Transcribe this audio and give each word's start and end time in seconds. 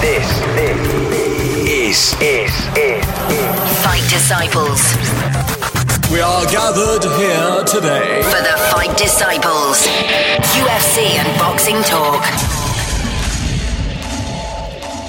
This, 0.00 0.26
this 0.56 0.80
is, 1.68 2.14
is, 2.22 2.52
is, 2.76 3.04
Fight 3.82 4.02
Disciples. 4.08 4.80
We 6.10 6.20
are 6.20 6.44
gathered 6.46 7.04
here 7.18 7.64
today. 7.64 8.22
For 8.22 8.40
the 8.40 8.56
Fight 8.72 8.96
Disciples. 8.96 9.86
UFC 10.56 11.18
and 11.18 11.38
boxing 11.38 11.82
talk. 11.82 12.22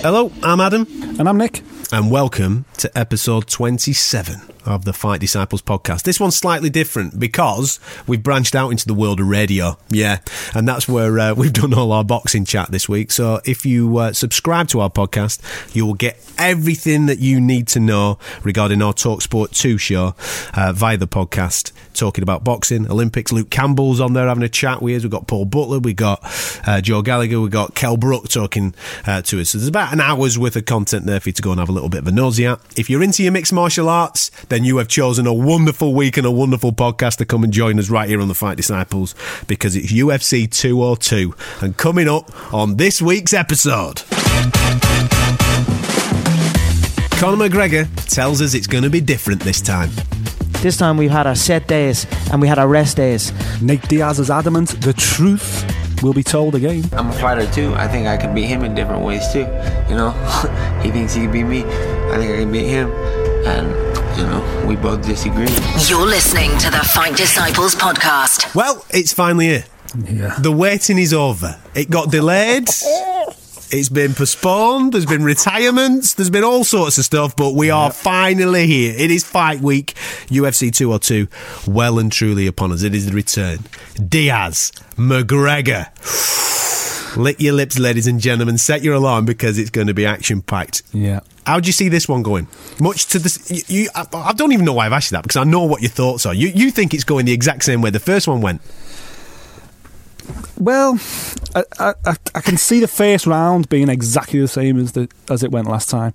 Hello, 0.03 0.31
I'm 0.43 0.59
Adam, 0.59 0.85
And 1.19 1.27
I'm 1.29 1.37
Nick. 1.37 1.61
and 1.91 2.11
welcome 2.11 2.65
to 2.77 2.95
episode 2.97 3.47
27 3.47 4.41
of 4.65 4.85
the 4.85 4.93
Fight 4.93 5.19
Disciples 5.19 5.61
podcast. 5.61 6.03
This 6.03 6.19
one's 6.19 6.35
slightly 6.35 6.69
different 6.69 7.19
because 7.19 7.79
we've 8.07 8.21
branched 8.21 8.55
out 8.55 8.69
into 8.69 8.87
the 8.87 8.93
world 8.93 9.19
of 9.19 9.27
radio. 9.27 9.77
Yeah, 9.89 10.19
and 10.53 10.67
that's 10.67 10.87
where 10.87 11.17
uh, 11.19 11.33
we've 11.33 11.53
done 11.53 11.73
all 11.73 11.91
our 11.91 12.03
boxing 12.03 12.45
chat 12.45 12.71
this 12.71 12.87
week. 12.87 13.11
So 13.11 13.41
if 13.45 13.65
you 13.65 13.97
uh, 13.97 14.13
subscribe 14.13 14.67
to 14.69 14.79
our 14.79 14.89
podcast, 14.89 15.39
you 15.75 15.85
will 15.85 15.93
get 15.93 16.19
everything 16.37 17.05
that 17.07 17.19
you 17.19 17.39
need 17.39 17.67
to 17.69 17.79
know 17.79 18.17
regarding 18.43 18.81
our 18.81 18.93
Talksport 18.93 19.51
2 19.51 19.77
show 19.77 20.15
uh, 20.53 20.73
via 20.73 20.97
the 20.97 21.07
podcast, 21.07 21.71
talking 21.93 22.23
about 22.23 22.43
boxing, 22.43 22.89
Olympics. 22.89 23.31
Luke 23.31 23.49
Campbell's 23.49 23.99
on 23.99 24.13
there 24.13 24.27
having 24.27 24.43
a 24.43 24.49
chat 24.49 24.81
with 24.81 24.97
us. 24.97 25.03
We've 25.03 25.11
got 25.11 25.27
Paul 25.27 25.45
Butler, 25.45 25.79
we've 25.79 25.95
got 25.95 26.19
uh, 26.65 26.81
Joe 26.81 27.01
Gallagher, 27.01 27.39
we've 27.39 27.51
got 27.51 27.75
Kel 27.75 27.97
Brook 27.97 28.29
talking 28.29 28.73
uh, 29.05 29.21
to 29.23 29.39
us. 29.41 29.49
So 29.49 29.57
there's 29.57 29.67
about 29.67 29.93
an 29.93 29.99
hour's 29.99 30.37
worth 30.37 30.55
of 30.55 30.65
content 30.65 31.05
there 31.05 31.19
for 31.19 31.29
you 31.29 31.33
to 31.33 31.41
go 31.41 31.51
and 31.51 31.59
have 31.59 31.69
a 31.69 31.73
little 31.73 31.89
bit 31.89 31.99
of 31.99 32.07
a 32.07 32.11
nosy 32.11 32.45
at. 32.45 32.59
If 32.77 32.89
you're 32.89 33.03
into 33.03 33.23
your 33.23 33.31
mixed 33.31 33.53
martial 33.53 33.89
arts, 33.89 34.31
then 34.51 34.65
you 34.65 34.77
have 34.79 34.89
chosen 34.89 35.25
a 35.25 35.33
wonderful 35.33 35.93
week 35.93 36.17
and 36.17 36.27
a 36.27 36.31
wonderful 36.31 36.73
podcast 36.73 37.15
to 37.15 37.25
come 37.25 37.45
and 37.45 37.53
join 37.53 37.79
us 37.79 37.89
right 37.89 38.09
here 38.09 38.19
on 38.19 38.27
the 38.27 38.35
Fight 38.35 38.57
Disciples 38.57 39.15
because 39.47 39.77
it's 39.77 39.93
UFC 39.93 40.51
202 40.51 41.33
and 41.61 41.77
coming 41.77 42.09
up 42.09 42.53
on 42.53 42.75
this 42.75 43.01
week's 43.01 43.33
episode. 43.33 44.01
Conor 47.17 47.47
McGregor 47.47 47.87
tells 48.13 48.41
us 48.41 48.53
it's 48.53 48.67
going 48.67 48.83
to 48.83 48.89
be 48.89 48.99
different 48.99 49.39
this 49.41 49.61
time. 49.61 49.89
This 50.61 50.75
time 50.75 50.97
we've 50.97 51.09
had 51.09 51.27
our 51.27 51.35
set 51.35 51.65
days 51.67 52.05
and 52.29 52.41
we 52.41 52.49
had 52.49 52.59
our 52.59 52.67
rest 52.67 52.97
days. 52.97 53.31
Nate 53.61 53.87
Diaz 53.87 54.19
is 54.19 54.29
adamant 54.29 54.81
the 54.81 54.91
truth 54.91 55.63
will 56.03 56.13
be 56.13 56.23
told 56.23 56.55
again. 56.55 56.83
I'm 56.91 57.09
a 57.09 57.13
fighter 57.13 57.49
too. 57.53 57.73
I 57.75 57.87
think 57.87 58.05
I 58.05 58.17
can 58.17 58.35
beat 58.35 58.47
him 58.47 58.65
in 58.65 58.75
different 58.75 59.05
ways 59.05 59.31
too. 59.31 59.47
You 59.87 59.95
know, 59.95 60.11
he 60.83 60.91
thinks 60.91 61.13
he 61.13 61.21
can 61.21 61.31
beat 61.31 61.45
me. 61.45 61.63
I 61.63 62.17
think 62.17 62.31
I 62.33 62.37
can 62.39 62.51
beat 62.51 62.67
him, 62.67 62.91
and 63.45 63.80
you 64.17 64.23
know, 64.25 64.65
we 64.67 64.75
both 64.75 65.05
disagree. 65.05 65.47
You're 65.87 66.05
listening 66.05 66.57
to 66.59 66.69
the 66.69 66.79
Fight 66.93 67.15
Disciples 67.15 67.75
podcast. 67.75 68.53
Well, 68.55 68.85
it's 68.89 69.13
finally 69.13 69.47
here. 69.47 69.65
Yeah. 70.05 70.35
The 70.39 70.51
waiting 70.51 70.97
is 70.97 71.13
over. 71.13 71.59
It 71.75 71.89
got 71.89 72.11
delayed. 72.11 72.69
It's 73.73 73.89
been 73.89 74.13
postponed. 74.13 74.93
There's 74.93 75.05
been 75.05 75.23
retirements. 75.23 76.13
There's 76.13 76.29
been 76.29 76.43
all 76.43 76.65
sorts 76.65 76.97
of 76.97 77.05
stuff, 77.05 77.35
but 77.37 77.53
we 77.55 77.69
are 77.69 77.89
finally 77.91 78.67
here. 78.67 78.93
It 78.97 79.11
is 79.11 79.23
fight 79.23 79.61
week. 79.61 79.93
UFC 80.27 80.73
202, 80.73 81.27
well 81.71 81.97
and 81.97 82.11
truly 82.11 82.47
upon 82.47 82.73
us. 82.73 82.83
It 82.83 82.93
is 82.93 83.05
the 83.05 83.13
return. 83.13 83.59
Diaz, 83.95 84.73
McGregor. 84.97 85.87
Lick 87.17 87.39
your 87.41 87.53
lips, 87.53 87.77
ladies 87.79 88.07
and 88.07 88.19
gentlemen. 88.19 88.57
Set 88.57 88.83
your 88.83 88.93
alarm 88.95 89.25
because 89.25 89.57
it's 89.57 89.69
going 89.69 89.87
to 89.87 89.93
be 89.93 90.05
action 90.05 90.41
packed. 90.41 90.81
Yeah. 90.93 91.19
How 91.45 91.59
do 91.59 91.67
you 91.67 91.73
see 91.73 91.89
this 91.89 92.07
one 92.07 92.21
going? 92.23 92.47
Much 92.79 93.07
to 93.07 93.19
this, 93.19 93.49
you, 93.69 93.83
you, 93.83 93.89
I, 93.95 94.05
I 94.13 94.33
don't 94.33 94.51
even 94.51 94.63
know 94.65 94.73
why 94.73 94.85
I've 94.85 94.93
asked 94.93 95.11
you 95.11 95.15
that 95.17 95.23
because 95.23 95.37
I 95.37 95.43
know 95.43 95.63
what 95.63 95.81
your 95.81 95.89
thoughts 95.91 96.25
are. 96.25 96.33
You, 96.33 96.47
you 96.49 96.71
think 96.71 96.93
it's 96.93 97.03
going 97.03 97.25
the 97.25 97.33
exact 97.33 97.63
same 97.63 97.81
way 97.81 97.89
the 97.89 97.99
first 97.99 98.27
one 98.27 98.41
went. 98.41 98.61
Well, 100.57 100.99
I, 101.55 101.63
I, 101.79 102.15
I- 102.35 102.41
can 102.41 102.57
see 102.57 102.79
the 102.79 102.87
first 102.87 103.25
round 103.25 103.67
being 103.69 103.89
exactly 103.89 104.39
the 104.39 104.47
same 104.47 104.77
as 104.79 104.91
the 104.91 105.09
as 105.29 105.41
it 105.43 105.51
went 105.51 105.67
last 105.67 105.89
time. 105.89 106.13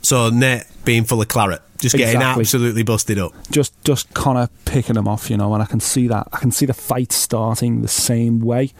So 0.00 0.30
Nate 0.30 0.64
being 0.84 1.04
full 1.04 1.20
of 1.20 1.28
claret, 1.28 1.60
just 1.78 1.94
getting 1.94 2.16
Exactly. 2.16 2.40
absolutely 2.42 2.82
busted 2.82 3.18
up. 3.18 3.32
Just 3.50 3.72
just 3.84 4.12
Conor 4.14 4.48
picking 4.64 4.94
them 4.94 5.06
off, 5.06 5.30
you 5.30 5.36
know, 5.36 5.52
and 5.54 5.62
I 5.62 5.66
can 5.66 5.78
see 5.80 6.08
that. 6.08 6.26
I 6.32 6.38
can 6.38 6.50
see 6.50 6.64
the 6.66 6.72
fight 6.74 7.12
starting 7.12 7.82
the 7.82 7.88
same 7.88 8.40
way. 8.40 8.72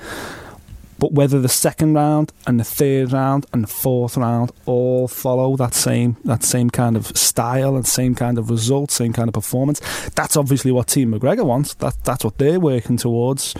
But 1.02 1.14
whether 1.14 1.40
the 1.40 1.48
second 1.48 1.94
round 1.94 2.32
and 2.46 2.60
the 2.60 2.64
third 2.64 3.10
round 3.10 3.46
and 3.52 3.64
the 3.64 3.68
fourth 3.68 4.16
round 4.16 4.52
all 4.66 5.08
follow 5.08 5.56
that 5.56 5.74
same 5.74 6.16
that 6.24 6.44
same 6.44 6.70
kind 6.70 6.96
of 6.96 7.06
style 7.18 7.74
and 7.74 7.84
same 7.84 8.14
kind 8.14 8.38
of 8.38 8.50
result, 8.50 8.92
same 8.92 9.12
kind 9.12 9.26
of 9.26 9.34
performance, 9.34 9.80
that's 10.14 10.36
obviously 10.36 10.70
what 10.70 10.86
Team 10.86 11.12
McGregor 11.12 11.44
wants. 11.44 11.74
That 11.74 11.96
that's 12.04 12.24
what 12.24 12.38
they're 12.38 12.60
working 12.60 12.98
towards. 12.98 13.52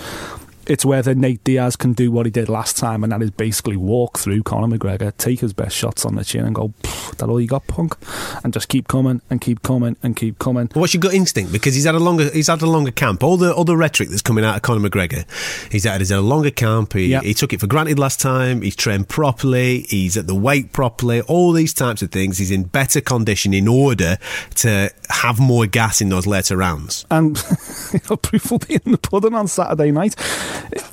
It's 0.67 0.85
whether 0.85 1.15
Nate 1.15 1.43
Diaz 1.45 1.77
can 1.77 1.93
do 1.93 2.11
what 2.13 2.25
he 2.27 2.31
did 2.31 2.49
last 2.49 2.77
time, 2.77 3.03
and 3.03 3.13
that 3.13 3.21
is 3.23 3.31
basically 3.31 3.77
walk 3.77 4.19
through 4.19 4.43
Conor 4.45 4.77
McGregor, 4.77 5.17
take 5.17 5.41
his 5.41 5.53
best 5.53 5.77
shots 5.77 6.05
on 6.07 6.15
the 6.15 6.25
chin, 6.25 6.45
and 6.45 6.55
go, 6.55 6.73
"Pff, 6.83 7.17
"That 7.17 7.29
all 7.29 7.41
you 7.41 7.49
got, 7.49 7.67
punk," 7.67 7.97
and 8.45 8.53
just 8.53 8.69
keep 8.69 8.87
coming 8.89 9.21
and 9.29 9.41
keep 9.41 9.63
coming 9.63 9.97
and 10.03 10.15
keep 10.17 10.39
coming. 10.39 10.69
What's 10.75 10.95
your 10.95 11.01
gut 11.01 11.15
instinct? 11.15 11.53
Because 11.53 11.75
he's 11.75 11.85
had 11.85 11.95
a 11.95 11.99
longer 12.01 12.31
he's 12.31 12.47
had 12.49 12.63
a 12.63 12.67
longer 12.67 12.91
camp. 12.93 13.23
All 13.25 13.37
the 13.37 13.53
all 13.53 13.65
the 13.65 13.77
rhetoric 13.77 14.09
that's 14.11 14.23
coming 14.23 14.45
out 14.45 14.57
of 14.57 14.63
Conor 14.63 14.89
McGregor, 14.89 15.25
he's 15.73 15.85
had, 15.85 16.01
he's 16.01 16.11
had 16.11 16.19
a 16.19 16.23
longer 16.23 16.51
camp. 16.51 16.93
He, 16.93 17.07
Yep. 17.07 17.23
he 17.25 17.35
took 17.35 17.53
it 17.53 17.61
for 17.61 17.67
granted 17.67 17.99
last 17.99 18.21
time. 18.21 18.63
He's 18.63 18.77
trained 18.77 19.09
properly. 19.09 19.83
He's 19.89 20.17
at 20.17 20.27
the 20.27 20.35
weight 20.35 20.73
properly. 20.73 21.21
All 21.23 21.53
these 21.53 21.75
types 21.75 22.03
of 22.03 22.11
things. 22.13 22.39
He's 22.39 22.51
in 22.51 22.65
better 22.65 23.01
condition 23.01 23.53
in 23.53 23.67
order 23.69 24.17
to 24.57 24.91
have 25.11 25.41
more 25.41 25.67
gas 25.67 26.01
in 26.01 26.09
those 26.09 26.27
later 26.27 26.57
rounds. 26.57 27.05
and 27.11 27.37
you 27.93 28.01
know, 28.09 28.17
proof 28.17 28.51
will 28.51 28.59
be 28.59 28.75
in 28.85 28.93
the 28.93 28.99
pudding 28.99 29.35
on 29.35 29.49
Saturday 29.49 29.91
night. 29.91 30.15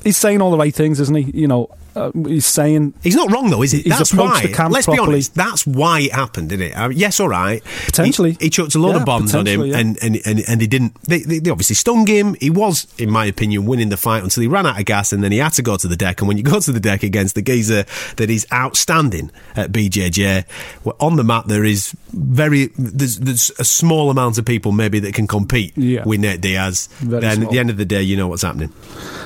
He's 0.02 0.16
saying 0.16 0.40
all 0.40 0.50
the 0.50 0.58
right 0.58 0.74
things, 0.74 1.00
isn't 1.00 1.14
he? 1.14 1.30
You 1.38 1.48
know, 1.48 1.70
uh, 1.96 2.10
he's 2.26 2.46
saying 2.46 2.94
He's 3.02 3.16
not 3.16 3.30
wrong 3.32 3.50
though, 3.50 3.62
is 3.62 3.72
he? 3.72 3.82
He's 3.82 3.96
that's 3.98 4.14
why. 4.14 4.42
Let's 4.68 4.86
be 4.86 4.98
honest. 4.98 5.34
That's 5.34 5.66
why 5.66 6.00
it 6.00 6.12
happened, 6.12 6.48
didn't 6.50 6.66
it? 6.68 6.72
Uh, 6.76 6.88
yes, 6.90 7.20
all 7.20 7.28
right. 7.28 7.62
Potentially. 7.86 8.32
he, 8.32 8.44
he 8.46 8.50
chucked 8.50 8.74
a 8.74 8.78
lot 8.78 8.90
Yeah, 8.90 8.96
of 9.00 9.04
bombs 9.06 9.34
on 9.34 9.46
him, 9.46 9.64
yeah. 9.64 9.78
and, 9.78 9.98
and 10.02 10.18
and 10.24 10.40
and 10.48 10.60
he 10.60 10.66
didn't. 10.66 10.94
They, 11.02 11.20
they, 11.20 11.38
they 11.38 11.50
obviously 11.50 11.74
stung 11.76 12.06
him. 12.06 12.34
He 12.40 12.50
was, 12.50 12.86
in 12.98 13.10
my 13.10 13.24
opinion, 13.26 13.66
winning 13.66 13.88
the 13.88 13.96
fight 13.96 14.22
until 14.22 14.42
he 14.42 14.46
ran 14.48 14.66
out 14.66 14.78
of 14.78 14.84
gas, 14.86 15.12
and 15.12 15.22
then 15.24 15.32
he 15.32 15.38
had 15.38 15.52
to 15.54 15.62
go 15.62 15.76
to 15.76 15.88
the 15.88 15.96
deck. 15.96 16.20
And 16.20 16.28
when 16.28 16.36
you 16.36 16.42
go 16.44 16.60
to 16.60 16.72
the 16.72 16.80
deck 16.80 17.02
against 17.02 17.34
the 17.34 17.42
geezer 17.42 17.84
that 18.16 18.30
is 18.30 18.46
outstanding 18.52 19.30
at 19.56 19.72
BJJ, 19.72 20.44
well, 20.84 20.96
on 21.00 21.16
the 21.16 21.24
map 21.24 21.46
there 21.46 21.64
is 21.64 21.94
very 22.12 22.66
there's, 22.78 23.18
there's 23.18 23.50
a 23.58 23.64
small 23.64 24.10
amount 24.10 24.38
of 24.38 24.44
people 24.44 24.72
maybe 24.72 24.98
that 25.00 25.14
can 25.14 25.26
compete 25.26 25.76
Yeah. 25.76 26.04
with 26.04 26.20
Nate 26.20 26.40
Diaz. 26.40 26.88
Very 27.00 27.20
then 27.20 27.42
at 27.44 27.50
the 27.50 27.58
end 27.58 27.70
of 27.70 27.76
the 27.76 27.84
day, 27.84 28.02
you 28.02 28.16
know 28.16 28.28
what's 28.28 28.42
happening. 28.42 28.72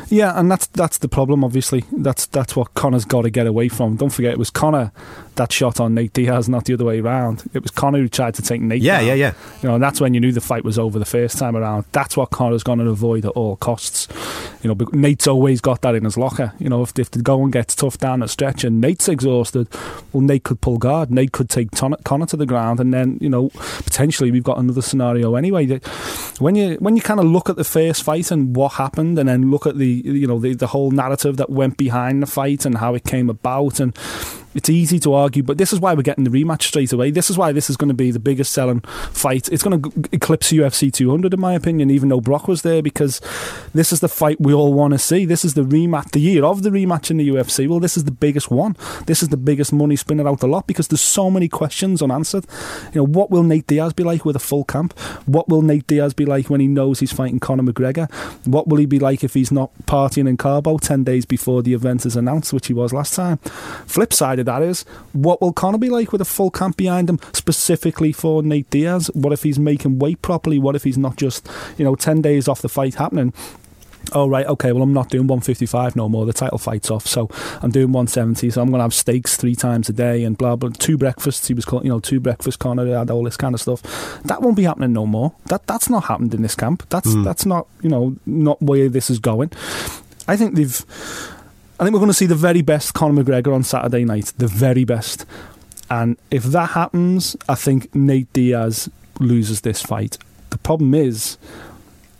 Yeah, 0.09 0.39
and 0.39 0.51
that's 0.51 0.67
that's 0.69 0.99
the 0.99 1.09
problem. 1.09 1.45
Obviously, 1.45 1.85
that's 1.93 2.27
that's 2.27 2.54
what 2.57 2.75
Conor's 2.75 3.05
got 3.05 3.23
to 3.23 3.31
get 3.31 3.47
away 3.47 3.69
from. 3.69 3.97
Don't 3.97 4.11
forget, 4.11 4.33
it 4.33 4.39
was 4.39 4.51
Conor 4.51 4.93
that 5.37 5.53
shot 5.53 5.81
on 5.81 5.95
Nate 5.95 6.13
Diaz, 6.13 6.49
not 6.49 6.65
the 6.65 6.75
other 6.75 6.85
way 6.85 7.01
around. 7.01 7.45
It 7.55 7.63
was 7.63 7.71
Conor 7.71 7.99
who 7.99 8.09
tried 8.09 8.35
to 8.35 8.43
take 8.43 8.61
Nate. 8.61 8.83
Yeah, 8.83 8.99
down. 8.99 9.07
yeah, 9.07 9.15
yeah. 9.15 9.35
You 9.63 9.69
know, 9.69 9.75
and 9.75 9.83
that's 9.83 10.01
when 10.01 10.15
you 10.15 10.21
knew 10.21 10.33
the 10.33 10.41
fight 10.41 10.65
was 10.65 10.79
over 10.79 10.99
the 10.99 11.05
first 11.05 11.39
time 11.39 11.57
around. 11.57 11.85
That's 11.93 12.17
what 12.17 12.31
Conor's 12.31 12.63
going 12.63 12.79
to 12.79 12.89
avoid 12.89 13.25
at 13.25 13.33
all 13.33 13.57
costs. 13.57 14.09
You 14.63 14.73
know, 14.73 14.87
Nate's 14.93 15.27
always 15.27 15.61
got 15.61 15.83
that 15.83 15.95
in 15.95 16.05
his 16.05 16.17
locker. 16.17 16.53
You 16.59 16.69
know, 16.69 16.83
if 16.83 16.99
if 16.99 17.11
the 17.11 17.23
going 17.23 17.51
gets 17.51 17.75
tough 17.75 17.99
down 17.99 18.21
the 18.21 18.29
stretch 18.29 18.65
and 18.65 18.81
Nate's 18.81 19.09
exhausted, 19.09 19.69
well, 20.13 20.21
Nate 20.21 20.45
could 20.45 20.61
pull 20.61 20.79
guard. 20.79 21.11
Nate 21.11 21.33
could 21.33 21.49
take 21.49 21.71
Conor 21.73 22.27
to 22.27 22.37
the 22.37 22.47
ground, 22.47 22.81
and 22.81 22.95
then 22.95 23.19
you 23.21 23.29
know, 23.29 23.51
potentially 23.85 24.31
we've 24.31 24.45
got 24.45 24.59
another 24.59 24.83
scenario 24.83 25.35
anyway. 25.35 25.67
That 25.67 25.85
when 26.39 26.55
you 26.55 26.77
when 26.77 26.97
you 26.97 27.03
kind 27.03 27.21
of 27.21 27.27
look 27.27 27.49
at 27.49 27.57
the 27.57 27.65
first 27.65 28.03
fight 28.03 28.31
and 28.31 28.57
what 28.57 28.73
happened, 28.73 29.19
and 29.19 29.29
then 29.29 29.51
look 29.51 29.67
at 29.67 29.77
the 29.77 30.03
you 30.05 30.27
know 30.27 30.39
the 30.39 30.55
the 30.55 30.67
whole 30.67 30.91
narrative 30.91 31.37
that 31.37 31.51
went 31.51 31.77
behind 31.77 32.23
the 32.23 32.27
fight 32.27 32.65
and 32.65 32.79
how 32.79 32.95
it 32.95 33.05
came 33.05 33.31
about, 33.31 33.81
and 33.81 33.97
it's 34.55 34.69
easy 34.69 34.99
to 35.01 35.15
argue, 35.15 35.43
but 35.43 35.59
this 35.59 35.73
is 35.73 35.81
why 35.81 35.95
we're 35.95 36.03
getting 36.03 36.25
the 36.25 36.31
rematch 36.31 36.63
straight 36.63 36.93
away. 36.93 37.11
This 37.11 37.31
is 37.31 37.37
why 37.37 37.53
this 37.53 37.69
is 37.69 37.77
going 37.77 37.89
to 37.89 37.95
be 37.95 38.11
the 38.11 38.19
biggest 38.19 38.53
selling 38.53 38.81
fight. 38.81 39.49
It's 39.51 39.63
going 39.63 39.83
to 39.83 40.09
eclipse 40.13 40.53
UFC 40.53 40.93
200, 40.93 41.35
in 41.35 41.41
my 41.41 41.55
opinion, 41.55 41.91
even 41.91 42.09
though 42.09 42.21
Brock 42.21 42.49
was 42.49 42.63
there, 42.63 42.83
because 42.83 43.21
this 43.75 43.93
is 43.93 44.01
the 44.01 44.09
fight 44.09 44.41
we 44.41 44.55
all 44.55 44.73
want 44.73 44.93
to 44.93 44.99
see. 44.99 45.25
This 45.25 45.45
is 45.45 45.55
the 45.55 45.63
rematch, 45.63 46.13
the 46.13 46.21
year 46.21 46.45
of 46.45 46.63
the 46.63 46.71
rematch 46.71 47.11
in 47.11 47.17
the 47.17 47.29
UFC. 47.29 47.69
Well, 47.69 47.81
this 47.81 47.97
is 47.97 48.05
the 48.05 48.11
biggest 48.11 48.51
one. 48.51 48.77
This 49.07 49.23
is 49.23 49.29
the 49.31 49.37
biggest 49.37 49.73
money 49.73 49.97
spinner 49.97 50.29
out 50.29 50.41
the 50.41 50.49
lot 50.49 50.67
because 50.67 50.89
there's 50.89 51.01
so 51.01 51.31
many 51.31 51.49
questions 51.49 52.03
unanswered. 52.03 52.47
You 52.93 53.01
know, 53.01 53.07
what 53.07 53.31
will 53.31 53.43
Nate 53.43 53.67
Diaz 53.67 53.93
be 53.93 54.05
like 54.05 54.25
with 54.25 54.37
a 54.37 54.41
full 54.41 54.65
camp? 54.65 54.99
What 55.27 55.49
will 55.49 55.63
Nate 55.63 55.87
Diaz 55.87 56.15
be 56.15 56.25
like 56.25 56.49
when 56.49 56.61
he 56.61 56.67
knows 56.67 57.01
he's 57.01 57.13
fighting 57.13 57.41
Conor 57.41 57.65
McGregor? 57.65 58.11
What 58.47 58.69
will 58.69 58.79
he 58.79 58.87
be 58.87 58.99
like 58.99 59.25
if 59.25 59.35
he's 59.35 59.53
not 59.53 59.73
partying 59.87 60.29
in 60.29 60.37
Cabo 60.37 60.79
10 60.79 61.05
days 61.05 61.25
before 61.25 61.63
the 61.63 61.75
event 61.75 62.07
is 62.07 62.17
announced, 62.17 62.53
which 62.53 62.69
he 62.69 62.75
was 62.75 62.93
last 62.93 63.15
time? 63.15 63.39
Flip 63.87 64.13
side 64.13 64.39
that 64.45 64.63
is, 64.63 64.83
what 65.13 65.41
will 65.41 65.53
Conor 65.53 65.79
be 65.79 65.91
like 65.91 66.13
with 66.13 66.21
a 66.21 66.27
full 66.27 66.51
camp 66.51 66.77
behind 66.77 67.09
him, 67.09 67.19
specifically 67.33 68.13
for 68.13 68.43
Nate 68.43 68.71
Diaz? 68.71 69.11
What 69.15 69.33
if 69.33 69.43
he's 69.43 69.59
making 69.59 69.99
weight 69.99 70.23
properly? 70.23 70.59
What 70.59 70.77
if 70.77 70.85
he's 70.85 70.99
not 70.99 71.17
just, 71.17 71.49
you 71.79 71.85
know, 71.85 71.95
10 71.95 72.23
days 72.23 72.49
off 72.49 72.63
the 72.63 72.69
fight 72.69 72.95
happening? 72.95 73.33
Oh 74.13 74.29
right, 74.29 74.47
okay. 74.47 74.73
Well, 74.73 74.83
I'm 74.83 74.93
not 74.93 75.09
doing 75.09 75.27
155 75.27 75.97
no 75.97 76.09
more. 76.09 76.27
The 76.27 76.33
title 76.33 76.59
fight's 76.59 76.91
off, 76.91 77.07
so 77.07 77.29
I'm 77.63 77.71
doing 77.71 77.91
170. 77.93 78.51
So 78.51 78.61
I'm 78.61 78.69
going 78.69 78.79
to 78.79 78.83
have 78.83 78.95
steaks 78.95 79.37
three 79.37 79.55
times 79.55 79.89
a 79.89 79.93
day 79.93 80.25
and 80.25 80.37
blah 80.37 80.57
blah. 80.57 80.71
Two 80.79 80.99
breakfasts. 80.99 81.49
He 81.49 81.55
was 81.55 81.65
called, 81.65 81.85
you 81.85 81.91
know, 81.91 82.01
two 82.01 82.21
breakfasts. 82.21 82.57
Conor 82.57 82.87
had 82.87 83.11
all 83.11 83.25
this 83.25 83.37
kind 83.37 83.55
of 83.55 83.61
stuff. 83.61 83.83
That 84.25 84.43
won't 84.43 84.57
be 84.57 84.65
happening 84.65 84.93
no 84.93 85.07
more. 85.07 85.33
That 85.47 85.67
that's 85.67 85.89
not 85.89 86.05
happened 86.05 86.35
in 86.35 86.43
this 86.43 86.55
camp. 86.55 86.87
That's 86.91 87.13
hmm. 87.13 87.23
that's 87.23 87.47
not 87.47 87.67
you 87.83 87.89
know 87.89 88.17
not 88.27 88.61
where 88.61 88.89
this 88.89 89.11
is 89.11 89.19
going. 89.19 89.53
I 90.29 90.37
think 90.37 90.55
they've. 90.55 90.85
I 91.79 91.83
think 91.83 91.95
we're 91.95 92.01
going 92.01 92.09
to 92.11 92.15
see 92.15 92.27
the 92.27 92.37
very 92.37 92.63
best 92.63 92.95
Conor 92.95 93.23
McGregor 93.23 93.53
on 93.53 93.65
Saturday 93.65 94.05
night. 94.05 94.33
The 94.39 94.47
very 94.47 94.85
best. 94.85 95.27
And 95.91 96.17
if 96.31 96.45
that 96.45 96.71
happens, 96.71 97.37
I 97.49 97.57
think 97.57 97.93
Nate 97.95 98.33
Diaz 98.33 98.89
loses 99.19 99.63
this 99.63 99.83
fight. 99.83 100.17
The 100.51 100.59
problem 100.59 100.95
is, 100.95 101.37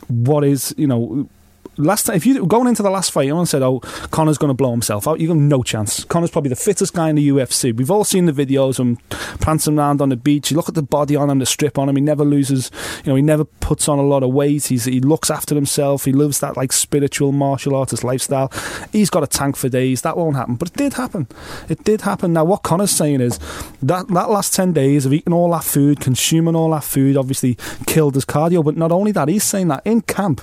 what 0.09 0.45
is 0.45 0.75
you 0.77 0.87
know 0.87 1.29
last 1.77 2.07
time, 2.07 2.17
if 2.17 2.27
you 2.27 2.47
going 2.47 2.69
into 2.69 2.83
the 2.83 2.91
last 2.91 3.11
fight, 3.13 3.25
everyone 3.25 3.47
said, 3.47 3.63
"Oh, 3.63 3.81
Conor's 4.11 4.39
going 4.39 4.51
to 4.51 4.55
blow 4.55 4.71
himself 4.71 5.09
out." 5.09 5.21
You 5.21 5.29
have 5.29 5.37
no 5.37 5.63
chance. 5.63 6.05
Conor's 6.05 6.31
probably 6.31 6.51
the 6.51 6.57
fittest 6.57 6.95
guy 6.95 7.09
in 7.09 7.17
the 7.17 7.29
UFC. 7.29 7.73
We've 7.73 7.91
all 7.91 8.05
seen 8.05 8.27
the 8.27 8.33
videos 8.33 8.79
of 8.79 8.87
him 8.87 8.97
prancing 9.41 9.79
around 9.79 10.01
on 10.01 10.09
the 10.09 10.17
beach. 10.17 10.51
You 10.51 10.57
look 10.57 10.69
at 10.69 10.75
the 10.75 10.83
body 10.83 11.17
on 11.17 11.31
him, 11.31 11.39
the 11.39 11.47
strip 11.47 11.79
on 11.79 11.89
him. 11.89 11.97
He 11.97 12.03
never 12.03 12.25
loses. 12.25 12.71
You 13.05 13.13
know, 13.13 13.17
he 13.17 13.23
never 13.23 13.45
puts 13.45 13.89
on 13.89 13.99
a 13.99 14.03
lot 14.03 14.23
of 14.23 14.31
weight. 14.31 14.67
He's 14.67 14.85
he 14.85 15.01
looks 15.01 15.31
after 15.31 15.55
himself. 15.55 16.05
He 16.05 16.13
lives 16.13 16.41
that 16.41 16.57
like 16.57 16.73
spiritual 16.73 17.33
martial 17.33 17.75
artist 17.75 18.05
lifestyle. 18.05 18.53
He's 18.93 19.11
got 19.11 19.23
a 19.23 19.27
tank 19.27 19.57
for 19.57 19.69
days. 19.69 20.03
That 20.03 20.17
won't 20.17 20.37
happen, 20.37 20.57
but 20.57 20.69
it 20.69 20.75
did 20.75 20.95
happen. 20.95 21.27
It 21.69 21.85
did 21.85 22.03
happen. 22.03 22.33
Now, 22.33 22.45
what 22.45 22.63
Conor's 22.63 22.91
saying 22.91 23.21
is 23.21 23.39
that 23.83 24.09
that 24.09 24.31
last 24.31 24.55
ten 24.55 24.73
days 24.73 25.07
of 25.07 25.13
eating 25.13 25.33
all 25.33 25.51
that 25.51 25.65
food, 25.65 26.01
consuming 26.01 26.57
all 26.57 26.71
that 26.71 26.85
food, 26.85 27.17
obviously 27.17 27.57
killed 27.87 28.15
his 28.15 28.25
cardio. 28.25 28.65
But 28.65 28.77
not 28.77 28.93
only 28.93 29.13
that, 29.13 29.29
he's 29.29 29.45
saying 29.45 29.69
that 29.69 29.83
in 29.85 30.03
camp 30.03 30.41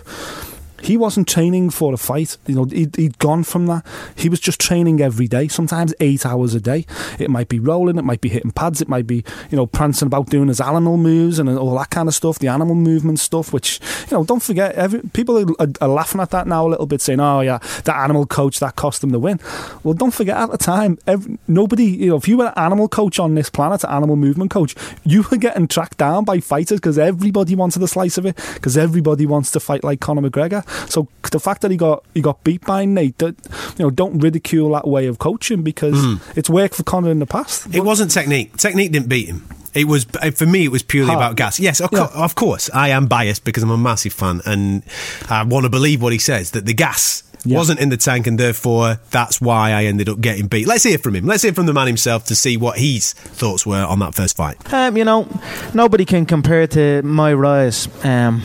he 0.81 0.97
wasn't 0.97 1.27
training 1.27 1.69
for 1.69 1.93
a 1.93 1.97
fight. 1.97 2.37
You 2.47 2.55
know, 2.55 2.65
he'd, 2.65 2.95
he'd 2.95 3.19
gone 3.19 3.43
from 3.43 3.67
that. 3.67 3.85
He 4.15 4.29
was 4.29 4.39
just 4.39 4.59
training 4.59 5.01
every 5.01 5.27
day, 5.27 5.47
sometimes 5.47 5.93
eight 5.99 6.25
hours 6.25 6.55
a 6.55 6.59
day. 6.59 6.85
It 7.19 7.29
might 7.29 7.49
be 7.49 7.59
rolling, 7.59 7.97
it 7.97 8.03
might 8.03 8.21
be 8.21 8.29
hitting 8.29 8.51
pads, 8.51 8.81
it 8.81 8.89
might 8.89 9.07
be, 9.07 9.23
you 9.49 9.57
know, 9.57 9.65
prancing 9.65 10.07
about 10.07 10.29
doing 10.29 10.47
his 10.47 10.61
animal 10.61 10.97
moves 10.97 11.39
and 11.39 11.49
all 11.49 11.77
that 11.77 11.89
kind 11.89 12.07
of 12.07 12.15
stuff, 12.15 12.39
the 12.39 12.47
animal 12.47 12.75
movement 12.75 13.19
stuff, 13.19 13.53
which, 13.53 13.79
you 14.09 14.17
know, 14.17 14.23
don't 14.23 14.41
forget, 14.41 14.75
every, 14.75 15.01
people 15.13 15.37
are, 15.59 15.67
are 15.81 15.87
laughing 15.87 16.21
at 16.21 16.31
that 16.31 16.47
now 16.47 16.67
a 16.67 16.69
little 16.69 16.85
bit, 16.85 17.01
saying, 17.01 17.19
oh, 17.19 17.41
yeah, 17.41 17.59
that 17.85 17.95
animal 17.95 18.25
coach, 18.25 18.59
that 18.59 18.75
cost 18.75 19.01
them 19.01 19.11
the 19.11 19.19
win. 19.19 19.39
Well, 19.83 19.93
don't 19.93 20.13
forget 20.13 20.37
at 20.37 20.51
the 20.51 20.57
time, 20.57 20.97
every, 21.07 21.37
nobody, 21.47 21.85
you 21.85 22.09
know, 22.09 22.17
if 22.17 22.27
you 22.27 22.37
were 22.37 22.47
an 22.47 22.53
animal 22.57 22.87
coach 22.87 23.19
on 23.19 23.35
this 23.35 23.49
planet, 23.49 23.83
an 23.83 23.91
animal 23.91 24.15
movement 24.15 24.51
coach, 24.51 24.75
you 25.03 25.23
were 25.29 25.37
getting 25.37 25.67
tracked 25.67 25.97
down 25.97 26.23
by 26.23 26.39
fighters 26.39 26.79
because 26.79 26.97
everybody 26.97 27.55
wanted 27.55 27.81
a 27.83 27.87
slice 27.87 28.17
of 28.17 28.25
it, 28.25 28.35
because 28.53 28.77
everybody 28.77 29.25
wants 29.25 29.51
to 29.51 29.59
fight 29.59 29.83
like 29.83 29.99
Conor 29.99 30.29
McGregor. 30.29 30.65
So 30.89 31.07
the 31.31 31.39
fact 31.39 31.61
that 31.61 31.71
he 31.71 31.77
got 31.77 32.03
he 32.13 32.21
got 32.21 32.43
beat 32.43 32.65
by 32.65 32.85
Nate, 32.85 33.17
that 33.19 33.35
you 33.77 33.85
know, 33.85 33.89
don't 33.89 34.19
ridicule 34.19 34.71
that 34.73 34.87
way 34.87 35.07
of 35.07 35.19
coaching 35.19 35.63
because 35.63 35.95
Mm. 35.95 36.19
it's 36.37 36.49
worked 36.49 36.75
for 36.75 36.83
Conor 36.83 37.11
in 37.11 37.19
the 37.19 37.25
past. 37.25 37.67
It 37.73 37.81
wasn't 37.83 38.11
technique. 38.11 38.57
Technique 38.57 38.91
didn't 38.91 39.09
beat 39.09 39.27
him. 39.27 39.45
It 39.73 39.85
was 39.87 40.03
for 40.35 40.45
me. 40.45 40.65
It 40.65 40.71
was 40.71 40.83
purely 40.83 41.07
Heart. 41.11 41.17
about 41.19 41.35
gas. 41.37 41.57
Yes, 41.59 41.79
of, 41.79 41.91
co- 41.91 42.09
of 42.13 42.35
course. 42.35 42.69
I 42.73 42.89
am 42.89 43.07
biased 43.07 43.45
because 43.45 43.63
I'm 43.63 43.69
a 43.71 43.77
massive 43.77 44.11
fan, 44.11 44.41
and 44.45 44.83
I 45.29 45.43
want 45.43 45.63
to 45.63 45.69
believe 45.69 46.01
what 46.01 46.11
he 46.11 46.19
says 46.19 46.51
that 46.51 46.65
the 46.65 46.73
gas 46.73 47.23
Yeah. 47.43 47.57
wasn't 47.57 47.79
in 47.79 47.89
the 47.89 47.97
tank, 47.97 48.27
and 48.27 48.39
therefore 48.39 48.99
that's 49.09 49.41
why 49.41 49.71
I 49.71 49.85
ended 49.85 50.09
up 50.09 50.21
getting 50.21 50.47
beat. 50.47 50.67
Let's 50.67 50.83
hear 50.83 50.97
from 50.97 51.15
him. 51.15 51.25
Let's 51.25 51.43
hear 51.43 51.53
from 51.53 51.65
the 51.65 51.73
man 51.73 51.87
himself 51.87 52.25
to 52.25 52.35
see 52.35 52.55
what 52.57 52.77
his 52.77 53.13
thoughts 53.13 53.65
were 53.65 53.83
on 53.83 53.99
that 53.99 54.13
first 54.13 54.37
fight. 54.37 54.71
Um, 54.73 54.95
you 54.95 55.03
know, 55.03 55.27
nobody 55.73 56.05
can 56.05 56.25
compare 56.25 56.67
to 56.67 57.01
my 57.01 57.33
rise 57.33 57.87
um, 58.05 58.43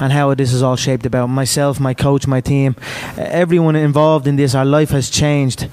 and 0.00 0.12
how 0.12 0.34
this 0.34 0.52
is 0.52 0.62
all 0.62 0.76
shaped 0.76 1.06
about. 1.06 1.28
Myself, 1.28 1.78
my 1.78 1.94
coach, 1.94 2.26
my 2.26 2.40
team, 2.40 2.74
everyone 3.16 3.76
involved 3.76 4.26
in 4.26 4.36
this. 4.36 4.54
Our 4.54 4.64
life 4.64 4.90
has 4.90 5.08
changed 5.08 5.68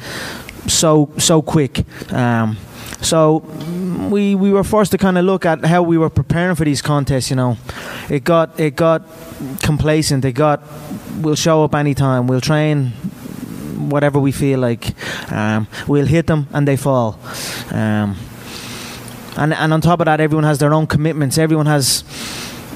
so 0.67 1.11
so 1.17 1.41
quick. 1.41 1.83
Um, 2.13 2.57
so 3.01 3.37
we 4.09 4.35
we 4.35 4.51
were 4.51 4.63
forced 4.63 4.91
to 4.91 4.97
kind 4.97 5.17
of 5.17 5.25
look 5.25 5.45
at 5.45 5.63
how 5.65 5.81
we 5.81 5.97
were 5.97 6.09
preparing 6.09 6.55
for 6.55 6.65
these 6.65 6.81
contests. 6.81 7.29
You 7.29 7.35
know, 7.35 7.57
it 8.09 8.23
got 8.23 8.59
it 8.59 8.75
got 8.75 9.03
complacent. 9.61 10.25
It 10.25 10.33
got 10.33 10.63
we'll 11.17 11.35
show 11.35 11.63
up 11.63 11.75
anytime. 11.75 12.27
We'll 12.27 12.41
train 12.41 12.93
whatever 13.89 14.19
we 14.19 14.31
feel 14.31 14.59
like. 14.59 14.93
Um, 15.31 15.67
we'll 15.87 16.05
hit 16.05 16.27
them 16.27 16.47
and 16.51 16.67
they 16.67 16.77
fall. 16.77 17.19
Um, 17.71 18.17
and 19.37 19.53
and 19.53 19.73
on 19.73 19.81
top 19.81 19.99
of 20.01 20.05
that, 20.05 20.19
everyone 20.19 20.43
has 20.43 20.59
their 20.59 20.73
own 20.73 20.87
commitments. 20.87 21.37
Everyone 21.37 21.65
has, 21.65 22.03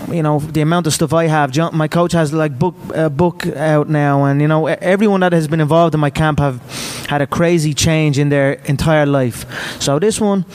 you 0.09 0.24
know, 0.24 0.39
the 0.39 0.62
amount 0.62 0.88
of 0.88 0.94
stuff 0.94 1.13
I 1.13 1.27
have. 1.27 1.51
John, 1.51 1.75
my 1.75 1.88
coach 1.88 2.13
has 2.13 2.31
like 2.33 2.57
book 2.57 2.75
a 2.94 3.09
book 3.09 3.45
out 3.48 3.89
now, 3.89 4.24
and 4.25 4.42
you 4.42 4.48
know, 4.48 4.68
everyone 4.68 5.21
that 5.21 5.33
has 5.33 5.48
been 5.48 5.59
involved 5.62 5.94
in 5.94 6.00
my 6.00 6.09
camp 6.09 6.39
have 6.39 6.62
had 7.13 7.21
a 7.21 7.27
crazy 7.27 7.74
change 7.74 8.19
in 8.19 8.30
their 8.30 8.54
entire 8.65 9.06
life. 9.06 9.45
So 9.81 10.00
this 10.00 10.19
one. 10.19 10.45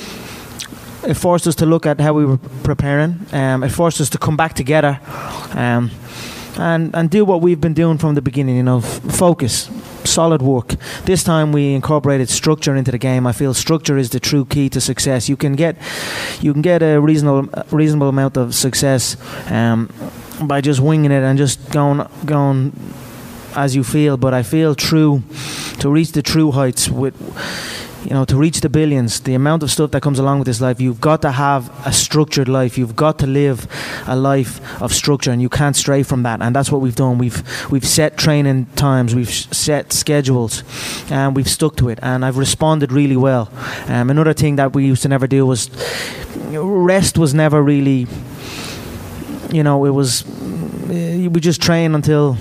It 1.07 1.15
forced 1.15 1.47
us 1.47 1.55
to 1.57 1.67
look 1.67 1.87
at 1.87 2.01
how 2.01 2.13
we 2.13 2.25
were 2.25 2.39
preparing. 2.65 3.21
Um, 3.33 3.63
it 3.63 3.71
forced 3.71 4.01
us 4.01 4.11
to 4.11 4.19
come 4.19 4.37
back 4.37 4.55
together, 4.55 4.99
um, 5.55 5.91
and 6.59 6.93
and 6.93 7.09
do 7.09 7.25
what 7.25 7.41
we've 7.41 7.61
been 7.61 7.75
doing 7.75 7.99
from 7.99 8.15
the 8.15 8.21
beginning. 8.21 8.57
You 8.57 8.65
know, 8.65 8.79
f- 8.79 9.01
focus, 9.17 9.71
solid 10.05 10.43
work. 10.43 10.75
This 11.05 11.23
time 11.23 11.53
we 11.53 11.73
incorporated 11.75 12.29
structure 12.29 12.75
into 12.77 12.91
the 12.91 12.99
game. 12.99 13.29
I 13.29 13.33
feel 13.33 13.55
structure 13.55 13.97
is 13.97 14.11
the 14.11 14.19
true 14.19 14.45
key 14.45 14.69
to 14.71 14.81
success. 14.81 15.29
You 15.29 15.37
can 15.37 15.55
get 15.55 15.77
you 16.41 16.53
can 16.53 16.63
get 16.63 16.83
a 16.83 16.99
reasonable 16.99 17.49
reasonable 17.71 18.09
amount 18.09 18.37
of 18.37 18.53
success 18.53 19.17
um, 19.51 19.89
by 20.43 20.61
just 20.61 20.81
winging 20.81 21.13
it 21.13 21.23
and 21.23 21.39
just 21.39 21.71
going 21.71 22.03
going 22.27 22.73
as 23.59 23.75
you 23.77 23.85
feel. 23.85 24.17
But 24.17 24.35
I 24.35 24.43
feel 24.43 24.75
true 24.75 25.23
to 25.81 25.91
reach 25.91 26.13
the 26.13 26.23
true 26.23 26.51
heights 26.53 26.89
with 26.89 27.15
you 28.05 28.11
know, 28.11 28.25
to 28.25 28.37
reach 28.37 28.61
the 28.61 28.69
billions, 28.69 29.21
the 29.21 29.35
amount 29.35 29.63
of 29.63 29.71
stuff 29.71 29.91
that 29.91 30.01
comes 30.01 30.19
along 30.19 30.39
with 30.39 30.47
this 30.47 30.61
life, 30.61 30.81
you've 30.81 31.01
got 31.01 31.21
to 31.23 31.33
have 31.33 31.71
a 31.87 31.93
structured 31.93 32.49
life. 32.49 32.79
You've 32.79 32.97
got 32.97 33.19
to 33.19 33.27
live 33.27 33.67
a 34.07 34.17
life 34.17 34.81
of 34.81 34.95
structure, 34.95 35.31
and 35.31 35.43
you 35.43 35.49
can't 35.49 35.75
stray 35.77 36.03
from 36.03 36.23
that. 36.23 36.41
And 36.41 36.55
that's 36.55 36.71
what 36.71 36.81
we've 36.81 36.95
done. 36.95 37.19
We've 37.19 37.43
we've 37.71 37.87
set 37.87 38.17
training 38.17 38.67
times, 38.77 39.15
we've 39.15 39.31
set 39.31 39.93
schedules, 39.93 40.63
and 41.11 41.35
we've 41.35 41.49
stuck 41.49 41.77
to 41.77 41.89
it. 41.89 41.99
And 42.01 42.25
I've 42.25 42.39
responded 42.39 42.93
really 42.93 43.17
well. 43.17 43.51
Um, 43.89 44.11
another 44.11 44.33
thing 44.33 44.57
that 44.57 44.75
we 44.75 44.87
used 44.87 45.03
to 45.03 45.09
never 45.09 45.27
do 45.27 45.45
was 45.45 45.69
rest 46.51 47.19
was 47.19 47.35
never 47.35 47.63
really, 47.63 48.07
you 49.51 49.63
know, 49.63 49.85
it 49.85 49.91
was 49.91 50.25
we 50.89 51.29
just 51.41 51.61
train 51.61 51.95
until 51.95 52.39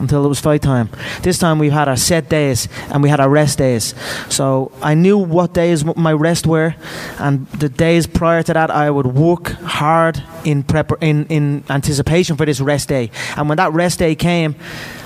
until 0.00 0.24
it 0.24 0.28
was 0.28 0.40
fight 0.40 0.62
time. 0.62 0.88
This 1.22 1.38
time 1.38 1.58
we 1.58 1.70
had 1.70 1.88
our 1.88 1.96
set 1.96 2.28
days 2.28 2.68
and 2.90 3.02
we 3.02 3.08
had 3.08 3.20
our 3.20 3.28
rest 3.28 3.58
days. 3.58 3.94
So 4.28 4.72
I 4.82 4.94
knew 4.94 5.18
what 5.18 5.54
days 5.54 5.84
my 5.84 6.12
rest 6.12 6.46
were, 6.46 6.74
and 7.18 7.46
the 7.48 7.68
days 7.68 8.06
prior 8.06 8.42
to 8.42 8.52
that 8.54 8.70
I 8.70 8.90
would 8.90 9.06
work 9.06 9.50
hard 9.62 10.22
in 10.44 10.62
prep 10.62 10.90
in 11.02 11.26
in 11.26 11.64
anticipation 11.68 12.36
for 12.36 12.46
this 12.46 12.60
rest 12.60 12.88
day. 12.88 13.10
And 13.36 13.48
when 13.48 13.56
that 13.58 13.72
rest 13.72 13.98
day 13.98 14.14
came, 14.14 14.56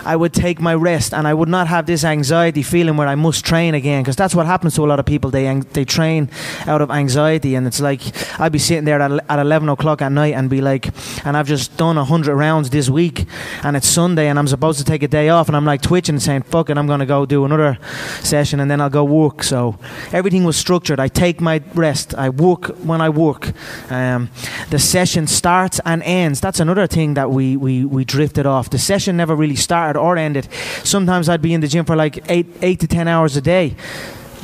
I 0.05 0.17
would 0.17 0.33
take 0.33 0.61
my 0.61 0.75
rest 0.75 1.15
and 1.15 1.27
I 1.27 1.35
would 1.35 1.49
not 1.49 1.67
have 1.69 1.87
this 1.87 2.05
anxiety 2.05 2.63
feeling 2.63 2.97
where 2.97 3.09
I 3.09 3.15
must 3.15 3.45
train 3.45 3.75
again 3.75 4.03
because 4.03 4.17
that's 4.17 4.35
what 4.35 4.47
happens 4.47 4.75
to 4.75 4.85
a 4.85 4.87
lot 4.87 5.01
of 5.01 5.07
people. 5.07 5.31
They 5.31 5.45
they 5.73 5.85
train 5.85 6.31
out 6.67 6.81
of 6.81 6.91
anxiety 6.91 7.55
and 7.55 7.67
it's 7.67 7.81
like 7.81 8.01
I'd 8.41 8.53
be 8.53 8.59
sitting 8.59 8.85
there 8.85 9.01
at, 9.01 9.13
at 9.31 9.39
11 9.39 9.69
o'clock 9.69 10.03
at 10.03 10.13
night 10.13 10.35
and 10.35 10.51
be 10.51 10.61
like, 10.61 10.89
and 11.25 11.37
I've 11.37 11.47
just 11.47 11.77
done 11.77 11.97
100 11.97 12.35
rounds 12.35 12.71
this 12.71 12.91
week 12.91 13.27
and 13.63 13.77
it's 13.77 13.89
Sunday 13.89 14.29
and 14.29 14.39
I'm 14.39 14.49
supposed 14.49 14.79
to 14.79 14.85
take 14.85 15.03
a 15.03 15.09
day 15.09 15.29
off 15.29 15.49
and 15.49 15.57
I'm 15.57 15.65
like 15.65 15.83
twitching 15.83 16.17
and 16.17 16.23
saying, 16.23 16.43
fuck 16.43 16.71
it, 16.71 16.79
I'm 16.79 16.87
going 16.87 17.01
to 17.01 17.07
go 17.07 17.27
do 17.27 17.45
another 17.45 17.79
session 18.21 18.61
and 18.61 18.71
then 18.71 18.81
I'll 18.81 18.91
go 18.91 19.05
work. 19.05 19.43
So 19.43 19.79
everything 20.13 20.45
was 20.45 20.57
structured. 20.57 21.01
I 21.01 21.09
take 21.09 21.41
my 21.41 21.63
rest. 21.75 22.15
I 22.15 22.29
work 22.29 22.67
when 22.79 23.01
I 23.01 23.09
work. 23.09 23.53
Um, 23.91 24.31
the 24.71 24.79
session 24.79 25.27
starts 25.27 25.81
and 25.85 26.03
ends. 26.03 26.41
That's 26.41 26.61
another 26.61 26.87
thing 26.87 27.15
that 27.15 27.31
we, 27.31 27.57
we, 27.57 27.85
we 27.85 28.05
drifted 28.05 28.47
off. 28.47 28.71
The 28.71 28.79
session 28.79 29.17
never 29.17 29.35
really 29.35 29.57
started 29.57 29.94
or 29.97 30.17
ended. 30.17 30.49
Sometimes 30.83 31.29
I'd 31.29 31.43
be 31.43 31.55
in 31.55 31.61
the 31.61 31.69
gym 31.69 31.85
for 31.85 31.97
like 31.97 32.31
eight, 32.31 32.47
eight 32.63 32.81
to 32.81 32.87
10 32.87 33.09
hours 33.09 33.37
a 33.37 33.41
day 33.41 33.77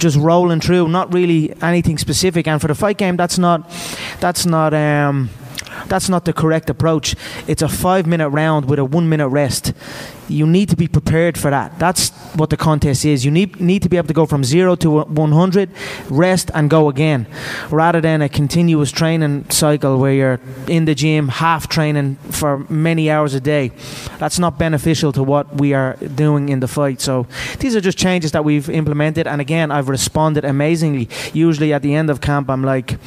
just 0.00 0.16
rolling 0.16 0.60
through, 0.60 0.88
not 0.88 1.12
really 1.12 1.52
anything 1.62 1.98
specific. 1.98 2.48
And 2.48 2.60
for 2.60 2.68
the 2.68 2.74
fight 2.74 2.96
game, 2.96 3.16
that's 3.16 3.38
not 3.38 3.70
that's 4.18 4.46
not 4.46 4.74
um, 4.74 5.28
that's 5.86 6.08
not 6.08 6.24
the 6.24 6.32
correct 6.32 6.70
approach. 6.70 7.14
It's 7.46 7.62
a 7.62 7.68
five 7.68 8.06
minute 8.06 8.28
round 8.30 8.68
with 8.68 8.78
a 8.78 8.84
one 8.84 9.08
minute 9.08 9.28
rest. 9.28 9.72
You 10.28 10.46
need 10.46 10.68
to 10.68 10.76
be 10.76 10.86
prepared 10.86 11.36
for 11.36 11.50
that. 11.50 11.78
That's 11.80 12.10
what 12.36 12.50
the 12.50 12.56
contest 12.56 13.04
is. 13.04 13.24
You 13.24 13.32
need 13.32 13.60
need 13.60 13.82
to 13.82 13.88
be 13.88 13.96
able 13.96 14.06
to 14.08 14.14
go 14.14 14.26
from 14.26 14.44
zero 14.44 14.76
to 14.76 15.02
one 15.02 15.32
hundred, 15.32 15.70
rest 16.08 16.50
and 16.54 16.70
go 16.70 16.88
again, 16.88 17.26
rather 17.70 18.00
than 18.00 18.22
a 18.22 18.28
continuous 18.28 18.92
training 18.92 19.50
cycle 19.50 19.98
where 19.98 20.12
you're 20.12 20.40
in 20.68 20.84
the 20.84 20.94
gym 20.94 21.28
half 21.28 21.66
training 21.66 22.16
for 22.30 22.58
many 22.68 23.10
hours 23.10 23.34
a 23.34 23.40
day. 23.40 23.72
That's 24.18 24.38
not 24.38 24.56
beneficial 24.56 25.12
to 25.12 25.22
what 25.24 25.60
we 25.60 25.74
are 25.74 25.96
doing 25.96 26.48
in 26.48 26.60
the 26.60 26.68
fight. 26.68 27.00
So 27.00 27.26
these 27.58 27.74
are 27.74 27.80
just 27.80 27.98
changes 27.98 28.30
that 28.30 28.44
we've 28.44 28.70
implemented, 28.70 29.26
and 29.26 29.40
again, 29.40 29.72
I've 29.72 29.88
responded 29.88 30.44
amazingly. 30.44 31.08
Usually 31.32 31.72
at 31.72 31.82
the 31.82 31.94
end 31.94 32.08
of 32.08 32.20
camp, 32.20 32.48
I'm 32.48 32.62
like. 32.62 32.98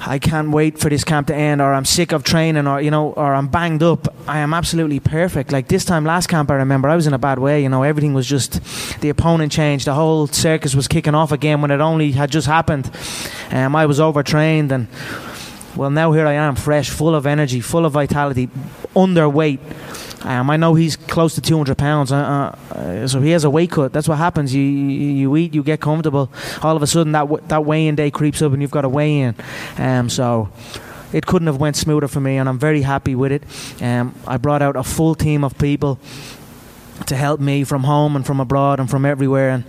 I 0.00 0.18
can't 0.18 0.50
wait 0.50 0.78
for 0.78 0.88
this 0.88 1.04
camp 1.04 1.26
to 1.26 1.34
end, 1.34 1.60
or 1.60 1.74
I'm 1.74 1.84
sick 1.84 2.12
of 2.12 2.22
training, 2.22 2.66
or 2.66 2.80
you 2.80 2.90
know, 2.90 3.12
or 3.12 3.34
I'm 3.34 3.48
banged 3.48 3.82
up. 3.82 4.14
I 4.28 4.38
am 4.38 4.54
absolutely 4.54 5.00
perfect. 5.00 5.52
Like 5.52 5.68
this 5.68 5.84
time 5.84 6.04
last 6.04 6.28
camp, 6.28 6.50
I 6.50 6.54
remember 6.54 6.88
I 6.88 6.96
was 6.96 7.06
in 7.06 7.14
a 7.14 7.18
bad 7.18 7.38
way. 7.38 7.62
You 7.62 7.68
know, 7.68 7.82
everything 7.82 8.14
was 8.14 8.26
just 8.26 8.60
the 9.00 9.08
opponent 9.08 9.52
changed. 9.52 9.86
The 9.86 9.94
whole 9.94 10.26
circus 10.26 10.74
was 10.74 10.88
kicking 10.88 11.14
off 11.14 11.32
again 11.32 11.60
when 11.60 11.70
it 11.70 11.80
only 11.80 12.12
had 12.12 12.30
just 12.30 12.46
happened. 12.46 12.90
Um, 13.50 13.74
I 13.74 13.86
was 13.86 13.98
overtrained 14.00 14.72
and 14.72 14.88
Well, 15.76 15.90
now 15.90 16.12
here 16.12 16.26
I 16.26 16.32
am, 16.34 16.56
fresh, 16.56 16.90
full 16.90 17.14
of 17.14 17.26
energy, 17.26 17.60
full 17.60 17.86
of 17.86 17.92
vitality, 17.92 18.48
underweight. 18.96 19.60
Um, 20.24 20.50
I 20.50 20.56
know 20.56 20.74
he's 20.74 20.96
close 20.96 21.34
to 21.36 21.40
200 21.40 21.78
pounds, 21.78 22.10
uh, 22.10 22.56
uh, 22.72 23.06
so 23.06 23.20
he 23.20 23.30
has 23.30 23.44
a 23.44 23.50
weight 23.50 23.70
cut. 23.70 23.92
That's 23.92 24.08
what 24.08 24.18
happens. 24.18 24.52
You, 24.52 24.62
you 24.62 25.12
you 25.12 25.36
eat, 25.36 25.54
you 25.54 25.62
get 25.62 25.80
comfortable. 25.80 26.32
All 26.62 26.74
of 26.74 26.82
a 26.82 26.86
sudden, 26.86 27.12
that 27.12 27.20
w- 27.20 27.42
that 27.48 27.64
weigh-in 27.64 27.94
day 27.94 28.10
creeps 28.10 28.42
up, 28.42 28.52
and 28.52 28.60
you've 28.60 28.72
got 28.72 28.80
to 28.82 28.88
weigh 28.88 29.20
in. 29.20 29.34
Um, 29.76 30.08
so 30.08 30.48
it 31.12 31.26
couldn't 31.26 31.46
have 31.46 31.58
went 31.58 31.76
smoother 31.76 32.08
for 32.08 32.20
me, 32.20 32.36
and 32.36 32.48
I'm 32.48 32.58
very 32.58 32.82
happy 32.82 33.14
with 33.14 33.30
it. 33.30 33.44
Um, 33.80 34.14
I 34.26 34.38
brought 34.38 34.60
out 34.60 34.74
a 34.74 34.82
full 34.82 35.14
team 35.14 35.44
of 35.44 35.56
people 35.56 36.00
to 37.06 37.16
help 37.16 37.40
me 37.40 37.64
from 37.64 37.84
home 37.84 38.16
and 38.16 38.26
from 38.26 38.40
abroad 38.40 38.80
and 38.80 38.90
from 38.90 39.04
everywhere 39.04 39.50
and 39.50 39.64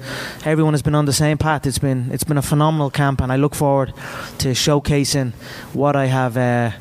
everyone 0.45 0.73
has 0.73 0.81
been 0.81 0.95
on 0.95 1.05
the 1.05 1.13
same 1.13 1.37
path 1.37 1.65
it's 1.65 1.79
been 1.79 2.09
it's 2.11 2.23
been 2.23 2.37
a 2.37 2.41
phenomenal 2.41 2.89
camp 2.89 3.21
and 3.21 3.31
I 3.31 3.35
look 3.35 3.55
forward 3.55 3.93
to 4.39 4.49
showcasing 4.49 5.33
what 5.73 5.95
I 5.95 6.05
have 6.05 6.37
uh, 6.37 6.71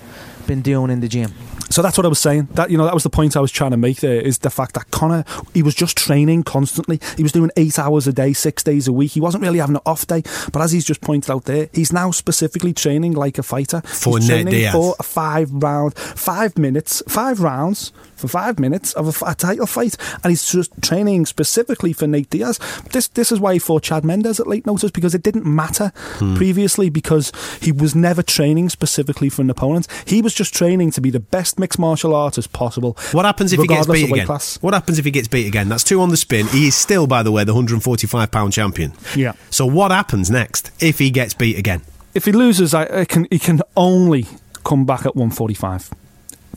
been 0.47 0.62
doing 0.62 0.90
in 0.90 1.00
the 1.00 1.09
gym 1.09 1.33
So 1.71 1.83
that's 1.83 1.99
what 1.99 2.07
I 2.07 2.09
was 2.09 2.19
saying. 2.19 2.49
That 2.52 2.71
you 2.71 2.78
know, 2.78 2.87
that 2.87 2.95
was 2.95 3.02
the 3.02 3.11
point 3.11 3.37
I 3.37 3.40
was 3.40 3.52
trying 3.52 3.73
to 3.73 3.76
make. 3.76 4.00
There 4.00 4.21
is 4.21 4.38
the 4.38 4.49
fact 4.49 4.73
that 4.75 4.90
Conor, 4.90 5.25
he 5.52 5.62
was 5.62 5.75
just 5.75 5.99
training 5.99 6.43
constantly. 6.45 6.99
He 7.17 7.23
was 7.23 7.33
doing 7.33 7.50
eight 7.57 7.78
hours 7.78 8.07
a 8.07 8.12
day, 8.12 8.33
six 8.33 8.62
days 8.64 8.88
a 8.88 8.93
week. 8.93 9.12
He 9.12 9.21
wasn't 9.21 9.43
really 9.43 9.59
having 9.59 9.76
an 9.76 9.83
off 9.85 10.07
day. 10.07 10.23
But 10.50 10.62
as 10.62 10.73
he's 10.73 10.87
just 10.87 11.02
pointed 11.02 11.31
out 11.31 11.45
there, 11.45 11.69
he's 11.75 11.93
now 11.93 12.11
specifically 12.11 12.73
training 12.73 13.12
like 13.12 13.37
a 13.38 13.43
fighter. 13.43 13.83
For 13.83 14.17
he's 14.17 14.28
Nate 14.28 14.45
training 14.45 14.55
Diaz. 14.55 14.73
for 14.73 14.97
a 14.99 15.02
five 15.02 15.52
round, 15.52 15.95
five 15.95 16.57
minutes, 16.57 17.02
five 17.07 17.40
rounds 17.40 17.93
for 18.18 18.28
five 18.28 18.58
minutes 18.58 18.92
of 18.94 19.22
a 19.22 19.34
title 19.34 19.66
fight, 19.66 19.96
and 20.22 20.30
he's 20.30 20.50
just 20.50 20.70
training 20.82 21.26
specifically 21.26 21.92
for 21.92 22.06
Nate 22.06 22.30
Diaz. 22.30 22.58
This 22.92 23.08
this 23.08 23.32
is 23.32 23.40
why 23.40 23.52
he 23.54 23.58
fought 23.58 23.82
Chad 23.84 24.04
Mendes 24.04 24.40
at 24.40 24.46
late 24.46 24.66
notice 24.66 24.90
because 24.90 25.14
it 25.14 25.22
didn't 25.22 25.46
matter 25.46 25.92
Hmm. 26.18 26.34
previously 26.37 26.90
because 26.90 27.32
he 27.60 27.72
was 27.72 27.94
never 27.94 28.22
training 28.22 28.68
specifically 28.68 29.28
for 29.28 29.42
an 29.42 29.50
opponent. 29.50 29.87
He 30.06 30.20
was 30.22 30.34
just 30.34 30.54
training 30.54 30.90
to 30.92 31.00
be 31.00 31.10
the 31.10 31.20
best 31.20 31.58
mixed 31.58 31.78
martial 31.78 32.14
artist 32.14 32.52
possible. 32.52 32.96
What 33.12 33.25
happens 33.25 33.52
if 33.52 33.60
he 33.60 33.66
gets 33.66 33.87
beat 33.87 34.10
again? 34.10 34.26
class. 34.26 34.56
What 34.60 34.75
happens 34.75 34.98
if 34.98 35.04
he 35.04 35.10
gets 35.10 35.28
beat 35.28 35.46
again? 35.46 35.68
That's 35.68 35.84
two 35.84 36.00
on 36.00 36.08
the 36.10 36.16
spin. 36.16 36.46
He 36.48 36.68
is 36.68 36.75
still, 36.75 37.06
by 37.06 37.22
the 37.22 37.30
way, 37.32 37.44
the 37.44 37.52
145 37.54 38.30
pound 38.30 38.52
champion. 38.52 38.92
Yeah. 39.16 39.32
So 39.50 39.66
what 39.66 39.90
happens 39.90 40.30
next 40.30 40.70
if 40.80 40.98
he 40.98 41.10
gets 41.10 41.34
beat 41.34 41.58
again? 41.58 41.82
If 42.14 42.25
he 42.25 42.32
loses, 42.32 42.75
I, 42.75 43.00
I 43.00 43.04
can 43.04 43.26
he 43.30 43.38
can 43.38 43.60
only 43.76 44.26
come 44.64 44.84
back 44.84 45.00
at 45.06 45.14
145. 45.14 45.90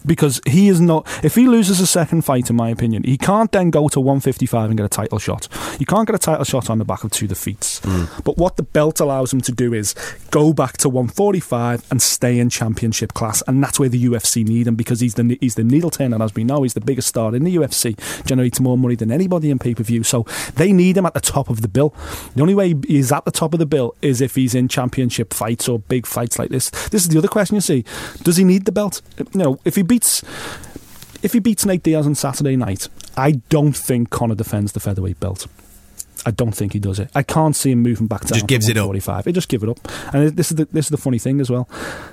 Because 0.06 0.42
he 0.48 0.68
is 0.68 0.82
not. 0.82 1.08
If 1.24 1.36
he 1.36 1.48
loses 1.48 1.80
a 1.80 1.88
second 1.88 2.24
fight, 2.24 2.50
in 2.50 2.56
my 2.56 2.70
opinion, 2.70 3.04
he 3.04 3.18
can't 3.18 3.52
then 3.52 3.70
go 3.70 3.88
to 3.90 4.00
155 4.00 4.70
and 4.70 4.78
get 4.78 4.86
a 4.86 4.90
title 4.90 5.20
shot. 5.20 5.48
You 5.80 5.86
can't 5.86 6.08
get 6.08 6.16
a 6.16 6.20
title 6.20 6.44
shot 6.44 6.70
on 6.70 6.80
the 6.80 6.86
back 6.86 7.04
of 7.04 7.12
two 7.12 7.28
defeats. 7.28 7.80
Hmm. 7.84 8.06
But 8.24 8.38
what 8.38 8.58
the 8.58 8.64
belt 8.64 9.00
allows 9.00 9.32
him 9.32 9.42
to 9.42 9.52
do 9.52 9.74
is 9.74 9.96
go 10.32 10.54
back 10.54 10.78
to 10.78 10.90
145 10.90 11.86
and 11.92 12.02
stay 12.02 12.40
in 12.40 12.50
championship 12.50 13.14
class, 13.14 13.44
and 13.48 13.64
that's 13.64 13.80
where 13.80 13.90
the 13.90 14.04
UFC 14.04 14.46
need 14.48 14.68
him 14.68 14.76
because 14.76 15.00
he's 15.00 15.16
the 15.16 15.38
he's 15.40 15.56
the 15.56 15.64
needle 15.64 15.90
turner, 15.90 16.16
and 16.16 16.24
as 16.24 16.36
we 16.36 16.44
know, 16.44 16.64
he's 16.64 16.74
the 16.74 16.82
biggest 16.82 17.08
star 17.08 17.36
in 17.36 17.44
the 17.44 17.56
UFC, 17.56 17.98
generates 18.26 18.60
more 18.60 18.78
money 18.78 18.96
than 18.96 19.12
anybody 19.12 19.50
in 19.50 19.60
pay 19.60 19.76
per 19.76 19.84
view. 19.84 20.04
So 20.04 20.26
they 20.56 20.74
need 20.74 20.98
him 20.98 21.06
at 21.06 21.14
the 21.14 21.22
top 21.22 21.50
of 21.50 21.62
the 21.62 21.68
bill. 21.68 21.94
The 22.36 22.42
only 22.42 22.56
way 22.56 22.76
he's 22.88 23.12
at 23.12 23.26
the 23.26 23.32
top 23.32 23.54
of 23.54 23.60
the 23.60 23.66
bill 23.66 23.96
is 24.02 24.22
if 24.22 24.36
he's 24.36 24.56
in 24.56 24.68
championship 24.68 25.34
fights 25.34 25.68
or 25.68 25.80
big 25.80 26.06
fights 26.06 26.40
like 26.40 26.50
this. 26.50 26.70
This 26.90 27.04
is 27.04 27.10
the 27.10 27.18
other 27.18 27.28
question 27.28 27.56
you 27.56 27.62
see: 27.62 27.86
Does 28.24 28.38
he 28.38 28.44
need 28.44 28.66
the 28.66 28.72
belt? 28.72 29.02
You 29.18 29.26
know, 29.36 29.60
if 29.66 29.76
he 29.76 29.84
beats 29.92 30.24
if 31.24 31.34
he 31.34 31.40
beats 31.40 31.66
Nate 31.66 31.84
Diaz 31.84 32.06
on 32.08 32.16
Saturday 32.16 32.56
night, 32.56 32.88
I 33.16 33.34
don't 33.50 33.78
think 33.78 34.10
Conor 34.10 34.36
defends 34.36 34.72
the 34.72 34.80
featherweight 34.80 35.20
belt. 35.20 35.46
I 36.26 36.32
don't 36.32 36.52
think 36.52 36.74
he 36.74 36.80
does 36.80 37.00
it. 37.00 37.10
I 37.16 37.24
can't 37.24 37.56
see 37.56 37.72
him 37.72 37.82
moving 37.82 38.06
back 38.08 38.22
down. 38.22 38.34
Just 38.40 38.48
gives 38.48 38.68
it 38.70 38.78
up. 38.78 38.86
145. 38.88 39.26
He 39.26 39.32
just 39.32 39.50
give 39.50 39.64
it 39.64 39.70
up. 39.70 39.80
And 40.14 40.30
this 40.36 40.52
is 40.52 40.58
the 40.58 40.66
this 40.66 40.86
is 40.86 40.90
the 40.90 40.98
funny 40.98 41.18
thing 41.20 41.42
as 41.42 41.50
well. 41.50 41.66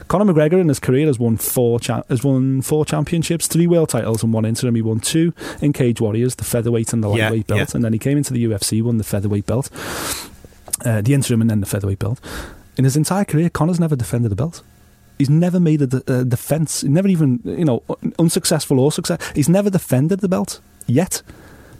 Conor 0.08 0.32
McGregor 0.32 0.60
in 0.60 0.68
his 0.68 0.78
career 0.80 1.06
has 1.06 1.18
won 1.18 1.36
four 1.36 1.78
cha- 1.78 2.04
has 2.08 2.24
won 2.24 2.62
four 2.62 2.84
championships, 2.86 3.46
three 3.46 3.66
world 3.66 3.90
titles, 3.90 4.22
and 4.22 4.32
one 4.32 4.44
interim. 4.46 4.74
He 4.76 4.82
won 4.82 5.00
two 5.00 5.32
in 5.60 5.72
Cage 5.74 6.00
Warriors, 6.00 6.34
the 6.36 6.44
featherweight 6.44 6.92
and 6.94 7.02
the 7.04 7.08
Yeah, 7.14 7.24
lightweight 7.24 7.46
belt, 7.48 7.58
yeah. 7.60 7.66
and 7.74 7.84
then 7.84 7.92
he 7.92 7.98
came 7.98 8.16
into 8.18 8.32
the 8.32 8.42
UFC, 8.46 8.82
won 8.82 8.96
the 8.98 9.04
featherweight 9.04 9.44
belt, 9.46 9.68
uh, 10.86 11.00
the 11.02 11.12
interim, 11.14 11.40
and 11.42 11.50
then 11.50 11.60
the 11.60 11.66
featherweight 11.66 11.98
belt. 11.98 12.18
In 12.78 12.84
his 12.84 12.96
entire 12.96 13.24
career, 13.26 13.50
Conor's 13.50 13.80
never 13.80 13.96
defended 13.96 14.32
a 14.32 14.36
belt. 14.36 14.62
He's 15.18 15.30
never 15.30 15.60
made 15.60 15.82
a, 15.82 15.86
de- 15.86 16.20
a 16.20 16.24
defense. 16.24 16.82
He 16.82 16.88
never 16.88 17.08
even, 17.08 17.40
you 17.44 17.64
know, 17.64 17.82
unsuccessful 18.18 18.80
or 18.80 18.92
success. 18.92 19.20
He's 19.34 19.48
never 19.48 19.70
defended 19.70 20.20
the 20.20 20.28
belt 20.28 20.60
yet 20.86 21.22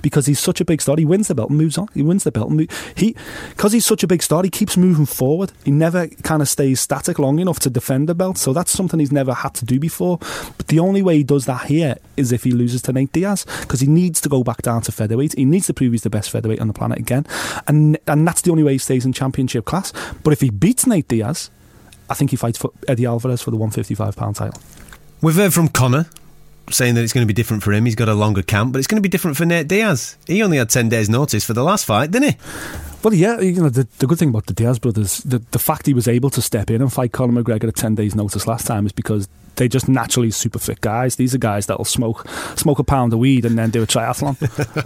because 0.02 0.26
he's 0.26 0.40
such 0.40 0.60
a 0.60 0.64
big 0.64 0.80
star. 0.80 0.96
He 0.96 1.04
wins 1.04 1.28
the 1.28 1.34
belt 1.34 1.50
and 1.50 1.58
moves 1.58 1.78
on. 1.78 1.88
He 1.94 2.02
wins 2.02 2.24
the 2.24 2.32
belt 2.32 2.48
and 2.48 2.56
move. 2.58 2.92
he 2.96 3.14
because 3.50 3.72
he's 3.72 3.86
such 3.86 4.02
a 4.02 4.06
big 4.06 4.22
star. 4.22 4.42
He 4.42 4.50
keeps 4.50 4.76
moving 4.76 5.06
forward. 5.06 5.52
He 5.64 5.70
never 5.70 6.08
kind 6.08 6.42
of 6.42 6.48
stays 6.48 6.80
static 6.80 7.18
long 7.18 7.38
enough 7.38 7.58
to 7.60 7.70
defend 7.70 8.08
the 8.08 8.14
belt. 8.14 8.38
So 8.38 8.52
that's 8.52 8.70
something 8.70 9.00
he's 9.00 9.12
never 9.12 9.34
had 9.34 9.54
to 9.54 9.64
do 9.64 9.78
before. 9.78 10.18
But 10.56 10.68
the 10.68 10.78
only 10.78 11.02
way 11.02 11.16
he 11.18 11.24
does 11.24 11.46
that 11.46 11.66
here 11.66 11.96
is 12.16 12.32
if 12.32 12.44
he 12.44 12.52
loses 12.52 12.82
to 12.82 12.92
Nate 12.92 13.12
Diaz 13.12 13.46
because 13.60 13.80
he 13.80 13.86
needs 13.86 14.20
to 14.22 14.28
go 14.28 14.42
back 14.42 14.62
down 14.62 14.82
to 14.82 14.92
featherweight. 14.92 15.34
He 15.34 15.44
needs 15.44 15.66
to 15.66 15.74
prove 15.74 15.92
he's 15.92 16.02
the 16.02 16.10
best 16.10 16.30
featherweight 16.30 16.60
on 16.60 16.68
the 16.68 16.74
planet 16.74 16.98
again, 16.98 17.26
and 17.66 17.98
and 18.06 18.26
that's 18.26 18.42
the 18.42 18.50
only 18.50 18.62
way 18.62 18.72
he 18.72 18.78
stays 18.78 19.04
in 19.04 19.12
championship 19.12 19.64
class. 19.64 19.92
But 20.22 20.32
if 20.32 20.40
he 20.40 20.50
beats 20.50 20.86
Nate 20.86 21.08
Diaz. 21.08 21.50
I 22.08 22.14
think 22.14 22.30
he 22.30 22.36
fights 22.36 22.58
for 22.58 22.70
Eddie 22.86 23.06
Alvarez 23.06 23.42
for 23.42 23.50
the 23.50 23.56
155 23.56 24.16
pound 24.16 24.36
title. 24.36 24.60
We've 25.20 25.34
heard 25.34 25.52
from 25.52 25.68
Conor 25.68 26.06
saying 26.70 26.94
that 26.94 27.02
it's 27.02 27.12
going 27.12 27.26
to 27.26 27.28
be 27.28 27.34
different 27.34 27.62
for 27.62 27.72
him. 27.72 27.84
He's 27.84 27.94
got 27.94 28.08
a 28.08 28.14
longer 28.14 28.42
camp, 28.42 28.72
but 28.72 28.78
it's 28.78 28.86
going 28.86 28.96
to 28.96 29.06
be 29.06 29.08
different 29.08 29.36
for 29.36 29.44
Nate 29.44 29.68
Diaz. 29.68 30.16
He 30.26 30.42
only 30.42 30.58
had 30.58 30.70
10 30.70 30.88
days' 30.88 31.08
notice 31.08 31.44
for 31.44 31.54
the 31.54 31.64
last 31.64 31.84
fight, 31.84 32.10
didn't 32.10 32.32
he? 32.32 32.36
Well, 33.02 33.14
yeah, 33.14 33.40
you 33.40 33.62
know 33.62 33.68
the, 33.68 33.86
the 33.98 34.06
good 34.06 34.18
thing 34.18 34.30
about 34.30 34.46
the 34.46 34.52
Diaz 34.52 34.78
brothers, 34.78 35.18
the 35.18 35.38
the 35.52 35.58
fact 35.58 35.86
he 35.86 35.94
was 35.94 36.08
able 36.08 36.30
to 36.30 36.42
step 36.42 36.68
in 36.68 36.82
and 36.82 36.92
fight 36.92 37.12
Conor 37.12 37.42
McGregor 37.42 37.68
at 37.68 37.76
ten 37.76 37.94
days' 37.94 38.14
notice 38.14 38.46
last 38.46 38.66
time 38.66 38.86
is 38.86 38.92
because 38.92 39.28
they 39.58 39.68
just 39.68 39.88
naturally 39.88 40.30
super 40.30 40.58
fit 40.58 40.80
guys. 40.80 41.16
These 41.16 41.34
are 41.34 41.38
guys 41.38 41.66
that'll 41.66 41.84
smoke 41.84 42.26
smoke 42.56 42.78
a 42.78 42.84
pound 42.84 43.12
of 43.12 43.18
weed 43.18 43.44
and 43.44 43.58
then 43.58 43.70
do 43.70 43.82
a 43.82 43.86
triathlon 43.86 44.36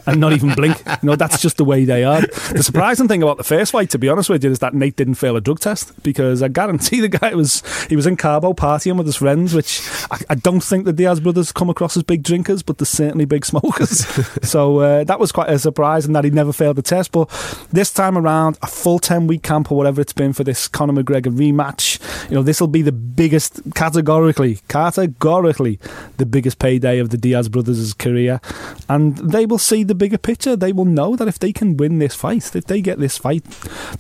and 0.07 0.21
not 0.21 0.33
even 0.33 0.55
blink. 0.55 0.83
You 0.87 1.09
know, 1.09 1.17
that's 1.17 1.41
just 1.41 1.57
the 1.57 1.65
way 1.65 1.85
they 1.85 2.05
are. 2.05 2.21
The 2.23 2.63
surprising 2.63 3.09
thing 3.09 3.23
about 3.23 3.37
the 3.37 3.45
first 3.45 3.73
fight, 3.73 3.91
to 3.91 3.99
be 3.99 4.09
honest 4.09 4.29
with 4.29 4.45
you, 4.45 4.51
is 4.51 4.59
that 4.61 4.75
Nate 4.75 4.97
didn't 4.97 5.15
fail 5.15 5.37
a 5.37 5.41
drug 5.41 5.61
test 5.61 6.03
because 6.03 6.43
I 6.43 6.49
guarantee 6.49 7.01
the 7.01 7.09
guy 7.09 7.35
was 7.35 7.63
he 7.89 7.97
was 7.97 8.07
in 8.07 8.17
Cabo 8.17 8.53
partying 8.53 8.97
with 8.97 9.07
his 9.07 9.17
friends, 9.17 9.55
which 9.55 9.81
I, 10.11 10.19
I 10.31 10.35
don't 10.35 10.63
think 10.63 10.85
the 10.85 10.93
Diaz 10.93 11.21
brothers 11.21 11.53
come 11.53 11.71
across 11.71 11.97
as 11.97 12.03
big 12.03 12.23
drinkers, 12.23 12.63
but 12.63 12.79
they're 12.79 12.87
certainly 12.87 13.25
big 13.25 13.45
smokers. 13.45 14.07
so 14.43 14.79
uh, 14.79 15.05
that 15.05 15.21
was 15.21 15.33
quite 15.33 15.51
a 15.51 15.59
surprise, 15.59 16.07
and 16.07 16.17
that 16.17 16.25
he 16.25 16.31
never 16.31 16.53
failed 16.53 16.77
the 16.77 16.83
test. 16.83 17.13
But 17.13 17.29
this 17.73 17.93
time 17.93 18.17
around, 18.17 18.59
a 18.63 18.67
full 18.67 18.99
ten 18.99 19.27
week 19.27 19.43
camp 19.43 19.71
or 19.71 19.77
whatever 19.77 20.01
it's 20.01 20.13
been 20.13 20.33
for 20.33 20.45
this 20.45 20.69
Conor 20.69 21.03
McGregor 21.03 21.35
rematch, 21.37 22.01
you 22.31 22.37
know, 22.37 22.43
this 22.43 22.61
will 22.61 22.69
be 22.69 22.83
the 22.83 22.93
biggest 22.93 23.61
categorically, 23.75 24.59
categorically, 24.69 25.79
the 26.17 26.27
biggest 26.27 26.59
payday 26.59 26.99
of 26.99 27.11
the 27.11 27.19
Diaz 27.19 27.49
brothers' 27.49 27.95
career, 27.95 28.41
and 28.89 29.17
they 29.19 29.47
will 29.47 29.59
see 29.59 29.85
the 29.85 29.95
bigger 29.95 30.19
picture. 30.19 30.57
They 30.57 30.73
will 30.73 30.85
know 30.85 31.17
that 31.17 31.29
if 31.29 31.39
they 31.39 31.53
can 31.53 31.77
win 31.77 31.99
this 31.99 32.15
fight, 32.15 32.55
if 32.57 32.67
they 32.67 32.81
get 32.81 32.99
this 32.99 33.19
fight, 33.19 33.45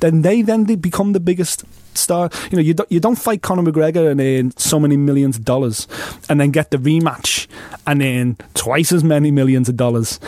then 0.00 0.22
they 0.22 0.42
then 0.42 0.64
they 0.64 0.76
become 0.76 1.12
the 1.12 1.20
biggest 1.20 1.64
star. 1.94 2.30
You 2.50 2.56
know, 2.56 2.62
you 2.62 2.74
don't, 2.74 2.90
you 2.90 3.00
don't 3.00 3.16
fight 3.16 3.42
Conor 3.42 3.70
McGregor 3.70 4.10
and 4.10 4.20
earn 4.20 4.56
so 4.56 4.80
many 4.80 4.96
millions 4.96 5.36
of 5.36 5.44
dollars, 5.44 5.86
and 6.28 6.40
then 6.40 6.50
get 6.50 6.70
the 6.70 6.78
rematch 6.78 7.46
and 7.86 8.02
earn 8.02 8.36
twice 8.54 8.92
as 8.92 9.04
many 9.04 9.30
millions 9.30 9.68
of 9.68 9.76
dollars. 9.76 10.18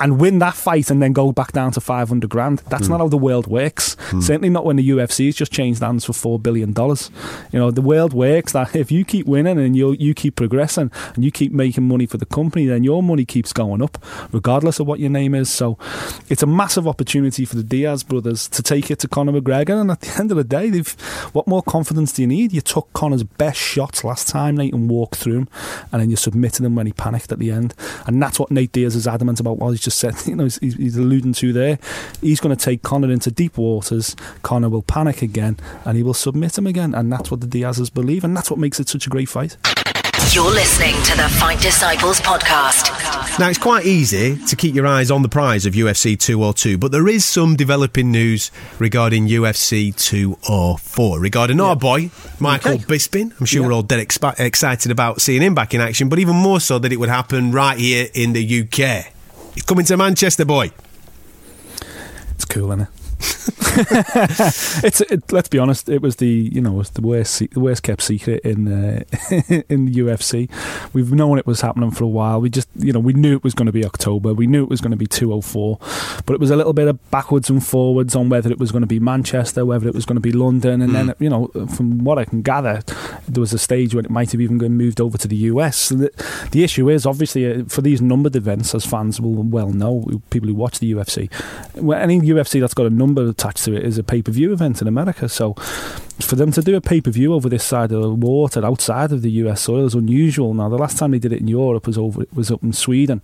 And 0.00 0.20
win 0.20 0.38
that 0.38 0.54
fight 0.54 0.90
and 0.90 1.02
then 1.02 1.12
go 1.12 1.30
back 1.32 1.52
down 1.52 1.72
to 1.72 1.80
500 1.80 2.28
grand. 2.28 2.60
That's 2.68 2.86
hmm. 2.86 2.92
not 2.92 3.00
how 3.00 3.08
the 3.08 3.16
world 3.16 3.46
works. 3.46 3.96
Hmm. 4.10 4.20
Certainly 4.20 4.50
not 4.50 4.64
when 4.64 4.76
the 4.76 4.88
UFC's 4.90 5.36
just 5.36 5.52
changed 5.52 5.82
hands 5.82 6.04
for 6.04 6.12
$4 6.12 6.42
billion. 6.42 6.70
You 6.70 7.58
know, 7.58 7.70
the 7.70 7.82
world 7.82 8.12
works 8.12 8.52
that 8.52 8.74
if 8.74 8.90
you 8.90 9.04
keep 9.04 9.26
winning 9.26 9.58
and 9.58 9.76
you, 9.76 9.92
you 9.92 10.14
keep 10.14 10.36
progressing 10.36 10.90
and 11.14 11.24
you 11.24 11.30
keep 11.30 11.52
making 11.52 11.86
money 11.86 12.06
for 12.06 12.16
the 12.16 12.26
company, 12.26 12.66
then 12.66 12.82
your 12.82 13.02
money 13.02 13.24
keeps 13.24 13.52
going 13.52 13.82
up, 13.82 13.98
regardless 14.32 14.80
of 14.80 14.86
what 14.86 15.00
your 15.00 15.10
name 15.10 15.34
is. 15.34 15.50
So 15.50 15.78
it's 16.28 16.42
a 16.42 16.46
massive 16.46 16.88
opportunity 16.88 17.44
for 17.44 17.56
the 17.56 17.62
Diaz 17.62 18.02
brothers 18.02 18.48
to 18.48 18.62
take 18.62 18.90
it 18.90 18.98
to 19.00 19.08
Conor 19.08 19.32
McGregor. 19.32 19.80
And 19.80 19.90
at 19.90 20.00
the 20.00 20.18
end 20.18 20.30
of 20.30 20.36
the 20.36 20.44
day, 20.44 20.70
they've 20.70 20.90
what 21.32 21.46
more 21.46 21.62
confidence 21.62 22.12
do 22.12 22.22
you 22.22 22.28
need? 22.28 22.52
You 22.52 22.60
took 22.60 22.92
Conor's 22.92 23.22
best 23.22 23.58
shots 23.58 24.04
last 24.04 24.28
time, 24.28 24.56
Nate, 24.56 24.72
and 24.72 24.88
walked 24.88 25.16
through 25.16 25.38
him, 25.38 25.48
and 25.92 26.00
then 26.00 26.10
you 26.10 26.16
submitted 26.16 26.64
him 26.64 26.74
when 26.74 26.86
he 26.86 26.92
panicked 26.92 27.32
at 27.32 27.38
the 27.38 27.50
end. 27.50 27.74
And 28.06 28.22
that's 28.22 28.38
what 28.38 28.50
Nate 28.50 28.72
Diaz 28.72 28.96
is 28.96 29.06
adamant 29.06 29.40
about. 29.40 29.58
What 29.58 29.70
he's 29.70 29.80
just 29.80 29.89
said, 29.94 30.14
you 30.26 30.36
know, 30.36 30.44
he's, 30.44 30.56
he's 30.58 30.96
alluding 30.96 31.32
to 31.34 31.52
there. 31.52 31.78
He's 32.20 32.40
going 32.40 32.56
to 32.56 32.64
take 32.64 32.82
Conor 32.82 33.10
into 33.10 33.30
deep 33.30 33.56
waters. 33.58 34.16
Conor 34.42 34.68
will 34.68 34.82
panic 34.82 35.22
again, 35.22 35.58
and 35.84 35.96
he 35.96 36.02
will 36.02 36.14
submit 36.14 36.56
him 36.58 36.66
again. 36.66 36.94
And 36.94 37.12
that's 37.12 37.30
what 37.30 37.40
the 37.40 37.46
Diazes 37.46 37.92
believe, 37.92 38.24
and 38.24 38.36
that's 38.36 38.50
what 38.50 38.58
makes 38.58 38.80
it 38.80 38.88
such 38.88 39.06
a 39.06 39.10
great 39.10 39.28
fight. 39.28 39.56
You're 40.32 40.44
listening 40.50 40.94
to 41.04 41.16
the 41.16 41.28
Fight 41.40 41.60
Disciples 41.60 42.20
podcast. 42.20 42.88
Now, 43.40 43.48
it's 43.48 43.58
quite 43.58 43.84
easy 43.84 44.36
to 44.46 44.54
keep 44.54 44.76
your 44.76 44.86
eyes 44.86 45.10
on 45.10 45.22
the 45.22 45.28
prize 45.28 45.66
of 45.66 45.72
UFC 45.74 46.16
202, 46.16 46.78
but 46.78 46.92
there 46.92 47.08
is 47.08 47.24
some 47.24 47.56
developing 47.56 48.12
news 48.12 48.52
regarding 48.78 49.26
UFC 49.26 49.92
204, 49.96 51.18
regarding 51.18 51.60
our 51.60 51.74
boy, 51.74 52.10
Michael 52.38 52.74
Okay. 52.74 52.84
Bisping. 52.84 53.32
I'm 53.40 53.46
sure 53.46 53.62
Yeah. 53.62 53.66
we're 53.68 53.72
all 53.72 53.82
dead 53.82 54.06
expi- 54.06 54.38
excited 54.38 54.92
about 54.92 55.20
seeing 55.20 55.42
him 55.42 55.54
back 55.54 55.74
in 55.74 55.80
action, 55.80 56.08
but 56.08 56.20
even 56.20 56.36
more 56.36 56.60
so 56.60 56.78
that 56.78 56.92
it 56.92 56.96
would 57.00 57.08
happen 57.08 57.50
right 57.50 57.78
here 57.78 58.06
in 58.14 58.32
the 58.32 58.42
UK. 58.62 59.12
He's 59.54 59.64
coming 59.64 59.84
to 59.86 59.96
Manchester, 59.96 60.44
boy. 60.44 60.70
It's 62.34 62.44
cool, 62.44 62.72
isn't 62.72 62.82
it? 62.82 62.88
it's 64.84 65.00
it, 65.00 65.32
let's 65.32 65.48
be 65.48 65.58
honest. 65.58 65.88
It 65.88 66.02
was 66.02 66.16
the 66.16 66.50
you 66.52 66.60
know 66.60 66.82
the 66.82 67.00
worst 67.00 67.38
the 67.38 67.60
worst 67.60 67.82
kept 67.82 68.02
secret 68.02 68.42
in 68.44 68.68
uh, 68.68 69.04
in 69.68 69.86
the 69.86 69.94
UFC. 69.94 70.50
We've 70.92 71.12
known 71.12 71.38
it 71.38 71.46
was 71.46 71.62
happening 71.62 71.90
for 71.90 72.04
a 72.04 72.08
while. 72.08 72.40
We 72.40 72.50
just 72.50 72.68
you 72.76 72.92
know 72.92 73.00
we 73.00 73.12
knew 73.12 73.36
it 73.36 73.44
was 73.44 73.54
going 73.54 73.66
to 73.66 73.72
be 73.72 73.84
October. 73.84 74.34
We 74.34 74.46
knew 74.46 74.62
it 74.62 74.68
was 74.68 74.80
going 74.80 74.90
to 74.90 74.96
be 74.96 75.06
204, 75.06 75.78
but 76.26 76.34
it 76.34 76.40
was 76.40 76.50
a 76.50 76.56
little 76.56 76.72
bit 76.72 76.88
of 76.88 77.10
backwards 77.10 77.48
and 77.48 77.64
forwards 77.64 78.14
on 78.14 78.28
whether 78.28 78.50
it 78.50 78.58
was 78.58 78.70
going 78.70 78.82
to 78.82 78.86
be 78.86 79.00
Manchester, 79.00 79.64
whether 79.64 79.88
it 79.88 79.94
was 79.94 80.04
going 80.04 80.16
to 80.16 80.20
be 80.20 80.32
London, 80.32 80.82
and 80.82 80.94
then 80.94 81.14
you 81.18 81.30
know 81.30 81.48
from 81.74 82.04
what 82.04 82.18
I 82.18 82.24
can 82.24 82.42
gather, 82.42 82.82
there 83.28 83.40
was 83.40 83.52
a 83.52 83.58
stage 83.58 83.94
when 83.94 84.04
it 84.04 84.10
might 84.10 84.32
have 84.32 84.40
even 84.40 84.58
been 84.58 84.76
moved 84.76 85.00
over 85.00 85.16
to 85.16 85.28
the 85.28 85.36
US. 85.36 85.76
So 85.76 85.94
the, 85.94 86.48
the 86.50 86.64
issue 86.64 86.88
is 86.90 87.06
obviously 87.06 87.50
uh, 87.50 87.64
for 87.64 87.80
these 87.80 88.02
numbered 88.02 88.36
events, 88.36 88.74
as 88.74 88.84
fans 88.84 89.20
will 89.20 89.42
well 89.42 89.70
know, 89.70 90.20
people 90.30 90.48
who 90.48 90.54
watch 90.54 90.78
the 90.78 90.92
UFC, 90.92 91.30
well, 91.74 91.98
any 91.98 92.20
UFC 92.20 92.60
that's 92.60 92.74
got 92.74 92.86
a 92.86 92.90
number 92.90 93.26
attached 93.26 93.64
to 93.64 93.69
it 93.74 93.84
is 93.84 93.98
a 93.98 94.02
pay 94.02 94.22
per 94.22 94.32
view 94.32 94.52
event 94.52 94.80
in 94.82 94.88
America. 94.88 95.28
So 95.28 95.54
for 96.20 96.36
them 96.36 96.52
to 96.52 96.60
do 96.62 96.76
a 96.76 96.80
pay 96.82 97.00
per 97.00 97.10
view 97.10 97.32
over 97.32 97.48
this 97.48 97.64
side 97.64 97.92
of 97.92 98.02
the 98.02 98.10
water 98.10 98.64
outside 98.64 99.10
of 99.10 99.22
the 99.22 99.30
US 99.42 99.62
soil 99.62 99.86
is 99.86 99.94
unusual. 99.94 100.52
Now 100.54 100.68
the 100.68 100.76
last 100.76 100.98
time 100.98 101.12
they 101.12 101.18
did 101.18 101.32
it 101.32 101.40
in 101.40 101.48
Europe 101.48 101.86
was 101.86 101.96
over 101.98 102.24
was 102.32 102.50
up 102.50 102.62
in 102.62 102.72
Sweden 102.72 103.22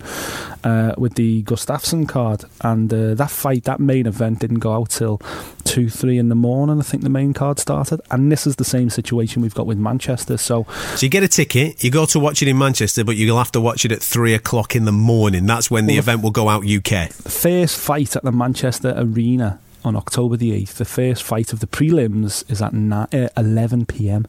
uh, 0.65 0.95
with 0.97 1.15
the 1.15 1.43
Gustafsson 1.45 2.09
card, 2.09 2.45
and 2.63 2.93
uh, 2.93 3.15
that 3.15 3.31
fight 3.31 3.65
that 3.65 3.81
main 3.81 4.07
event 4.07 4.41
didn't 4.41 4.61
go 4.61 4.73
out 4.73 4.91
till 4.91 5.21
two 5.65 5.89
three 5.91 6.19
in 6.19 6.29
the 6.29 6.35
morning. 6.35 6.79
I 6.79 6.83
think 6.83 7.03
the 7.03 7.09
main 7.11 7.33
card 7.35 7.59
started, 7.59 8.01
and 8.11 8.33
this 8.33 8.47
is 8.47 8.57
the 8.57 8.65
same 8.65 8.89
situation 8.91 9.43
we've 9.43 9.55
got 9.55 9.67
with 9.67 9.79
Manchester. 9.79 10.37
So 10.39 10.67
So 10.95 11.05
you 11.07 11.11
get 11.11 11.23
a 11.23 11.29
ticket, 11.29 11.85
you 11.85 11.91
go 11.91 12.07
to 12.07 12.19
watch 12.19 12.41
it 12.43 12.49
in 12.49 12.57
Manchester, 12.59 13.05
but 13.05 13.17
you'll 13.17 13.39
have 13.39 13.53
to 13.53 13.61
watch 13.61 13.85
it 13.85 13.93
at 13.93 14.03
three 14.03 14.33
o'clock 14.35 14.75
in 14.75 14.85
the 14.87 14.93
morning. 14.93 15.47
That's 15.47 15.71
when 15.71 15.87
the 15.87 15.95
Well, 15.95 15.99
event 16.01 16.23
will 16.23 16.31
go 16.31 16.49
out 16.49 16.63
UK. 16.65 17.11
the 17.11 17.31
first 17.31 17.77
fight 17.79 18.17
at 18.17 18.23
the 18.23 18.33
Manchester 18.33 18.95
Arena 18.97 19.59
on 19.87 19.97
October 19.97 20.37
the 20.37 20.53
8th, 20.53 20.75
the 20.75 20.85
first 20.85 21.23
fight 21.23 21.53
of 21.53 21.61
the 21.61 21.67
prelims 21.67 22.49
is 22.51 22.61
at 22.61 22.75
ni- 22.75 23.07
uh, 23.13 23.29
11 23.37 23.87
pm. 23.87 24.27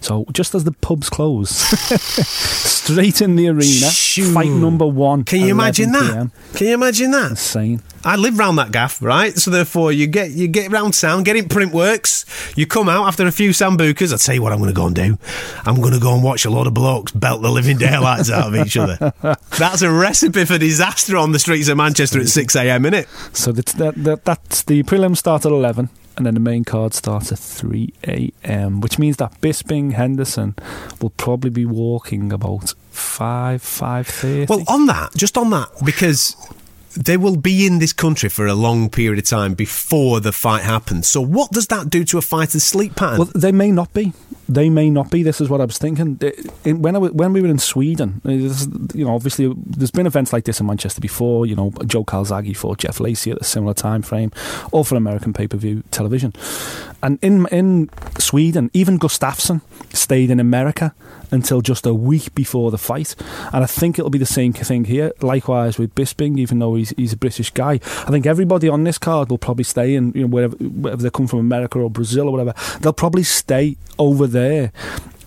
So 0.00 0.24
just 0.32 0.54
as 0.54 0.64
the 0.64 0.72
pubs 0.72 1.10
close, 1.10 1.50
straight 1.50 3.20
in 3.20 3.36
the 3.36 3.48
arena, 3.48 3.90
Shoo. 3.90 4.32
fight 4.32 4.48
number 4.48 4.86
one. 4.86 5.24
Can 5.24 5.40
you 5.40 5.48
imagine 5.48 5.92
that? 5.92 6.12
PM. 6.12 6.32
Can 6.54 6.66
you 6.66 6.74
imagine 6.74 7.10
that? 7.10 7.30
Insane. 7.32 7.82
I 8.02 8.16
live 8.16 8.38
round 8.38 8.58
that 8.58 8.72
gaff, 8.72 9.02
right? 9.02 9.34
So 9.34 9.50
therefore, 9.50 9.92
you 9.92 10.06
get 10.06 10.30
you 10.30 10.48
get 10.48 10.70
round 10.70 10.94
town, 10.94 11.22
get 11.22 11.36
in 11.36 11.44
Printworks. 11.46 12.56
You 12.56 12.66
come 12.66 12.88
out 12.88 13.06
after 13.06 13.26
a 13.26 13.32
few 13.32 13.50
sambucas. 13.50 14.14
I 14.14 14.16
tell 14.16 14.34
you 14.34 14.42
what, 14.42 14.52
I'm 14.52 14.58
going 14.58 14.70
to 14.70 14.74
go 14.74 14.86
and 14.86 14.96
do. 14.96 15.18
I'm 15.66 15.76
going 15.76 15.92
to 15.92 16.00
go 16.00 16.14
and 16.14 16.22
watch 16.22 16.46
a 16.46 16.50
lot 16.50 16.66
of 16.66 16.72
blokes 16.72 17.12
belt 17.12 17.42
the 17.42 17.50
living 17.50 17.76
daylights 17.76 18.30
out 18.30 18.54
of 18.54 18.66
each 18.66 18.76
other. 18.78 19.12
That's 19.58 19.82
a 19.82 19.90
recipe 19.90 20.46
for 20.46 20.56
disaster 20.56 21.16
on 21.18 21.32
the 21.32 21.38
streets 21.38 21.68
of 21.68 21.76
Manchester 21.76 22.20
at 22.20 22.28
six 22.28 22.56
a.m. 22.56 22.84
Innit? 22.84 23.06
So 23.36 23.52
that's, 23.52 23.74
that, 23.74 23.94
that, 23.96 24.24
that's 24.24 24.62
the 24.62 24.82
prelims 24.82 25.18
start 25.18 25.44
at 25.44 25.52
11 25.52 25.90
and 26.20 26.26
then 26.26 26.34
the 26.34 26.40
main 26.40 26.64
card 26.64 26.92
starts 26.92 27.32
at 27.32 27.38
3 27.38 27.94
a.m., 28.06 28.82
which 28.82 28.98
means 28.98 29.16
that 29.16 29.40
Bisping 29.40 29.94
Henderson 29.94 30.54
will 31.00 31.08
probably 31.16 31.48
be 31.48 31.64
walking 31.64 32.30
about 32.30 32.74
5, 32.90 33.62
5.30. 33.62 34.46
Well, 34.50 34.62
on 34.68 34.84
that, 34.84 35.14
just 35.16 35.38
on 35.38 35.48
that, 35.48 35.70
because 35.82 36.36
they 36.96 37.16
will 37.16 37.36
be 37.36 37.66
in 37.66 37.78
this 37.78 37.92
country 37.92 38.28
for 38.28 38.46
a 38.46 38.54
long 38.54 38.90
period 38.90 39.18
of 39.18 39.24
time 39.24 39.54
before 39.54 40.20
the 40.20 40.32
fight 40.32 40.62
happens. 40.62 41.08
So, 41.08 41.20
what 41.20 41.52
does 41.52 41.68
that 41.68 41.88
do 41.88 42.04
to 42.04 42.18
a 42.18 42.22
fighter's 42.22 42.64
sleep 42.64 42.96
pattern? 42.96 43.18
Well, 43.18 43.30
they 43.34 43.52
may 43.52 43.70
not 43.70 43.92
be. 43.92 44.12
They 44.48 44.68
may 44.68 44.90
not 44.90 45.10
be. 45.12 45.22
This 45.22 45.40
is 45.40 45.48
what 45.48 45.60
I 45.60 45.64
was 45.64 45.78
thinking. 45.78 46.16
When 46.64 46.96
I 46.96 46.98
when 46.98 47.32
we 47.32 47.40
were 47.40 47.48
in 47.48 47.60
Sweden, 47.60 48.20
uh, 48.24 48.30
you 48.30 49.04
know, 49.04 49.14
obviously 49.14 49.52
there's 49.56 49.92
been 49.92 50.06
events 50.06 50.32
like 50.32 50.44
this 50.44 50.58
in 50.58 50.66
Manchester 50.66 51.00
before. 51.00 51.46
You 51.46 51.54
know, 51.54 51.72
Joe 51.86 52.04
Calzaghe 52.04 52.56
fought 52.56 52.78
Jeff 52.78 52.98
Lacy 52.98 53.30
at 53.30 53.38
a 53.38 53.44
similar 53.44 53.74
time 53.74 54.02
frame, 54.02 54.32
all 54.72 54.82
for 54.82 54.96
American 54.96 55.32
pay 55.32 55.46
per 55.46 55.56
view 55.56 55.84
television. 55.92 56.32
And 57.02 57.20
in 57.22 57.46
in 57.52 57.90
Sweden, 58.18 58.70
even 58.72 58.98
Gustafsson 58.98 59.62
stayed 59.92 60.30
in 60.30 60.40
America 60.40 60.94
until 61.30 61.60
just 61.60 61.86
a 61.86 61.94
week 61.94 62.34
before 62.34 62.70
the 62.70 62.78
fight. 62.78 63.14
And 63.52 63.62
I 63.64 63.66
think 63.66 63.98
it'll 63.98 64.10
be 64.10 64.18
the 64.18 64.26
same 64.26 64.52
thing 64.52 64.84
here. 64.84 65.12
Likewise 65.20 65.78
with 65.78 65.94
Bisping, 65.94 66.38
even 66.38 66.58
though 66.58 66.74
he's 66.74 66.90
he's 66.90 67.12
a 67.12 67.16
British 67.16 67.50
guy, 67.50 67.74
I 67.74 68.10
think 68.10 68.26
everybody 68.26 68.68
on 68.68 68.84
this 68.84 68.98
card 68.98 69.30
will 69.30 69.38
probably 69.38 69.64
stay 69.64 69.94
in 69.94 70.12
you 70.12 70.22
know 70.22 70.28
wherever 70.28 70.56
wherever 70.56 71.02
they 71.02 71.10
come 71.10 71.26
from, 71.26 71.40
America 71.40 71.78
or 71.78 71.90
Brazil 71.90 72.28
or 72.28 72.32
whatever. 72.32 72.54
They'll 72.80 72.92
probably 72.92 73.22
stay 73.24 73.76
over 73.98 74.26
there. 74.26 74.72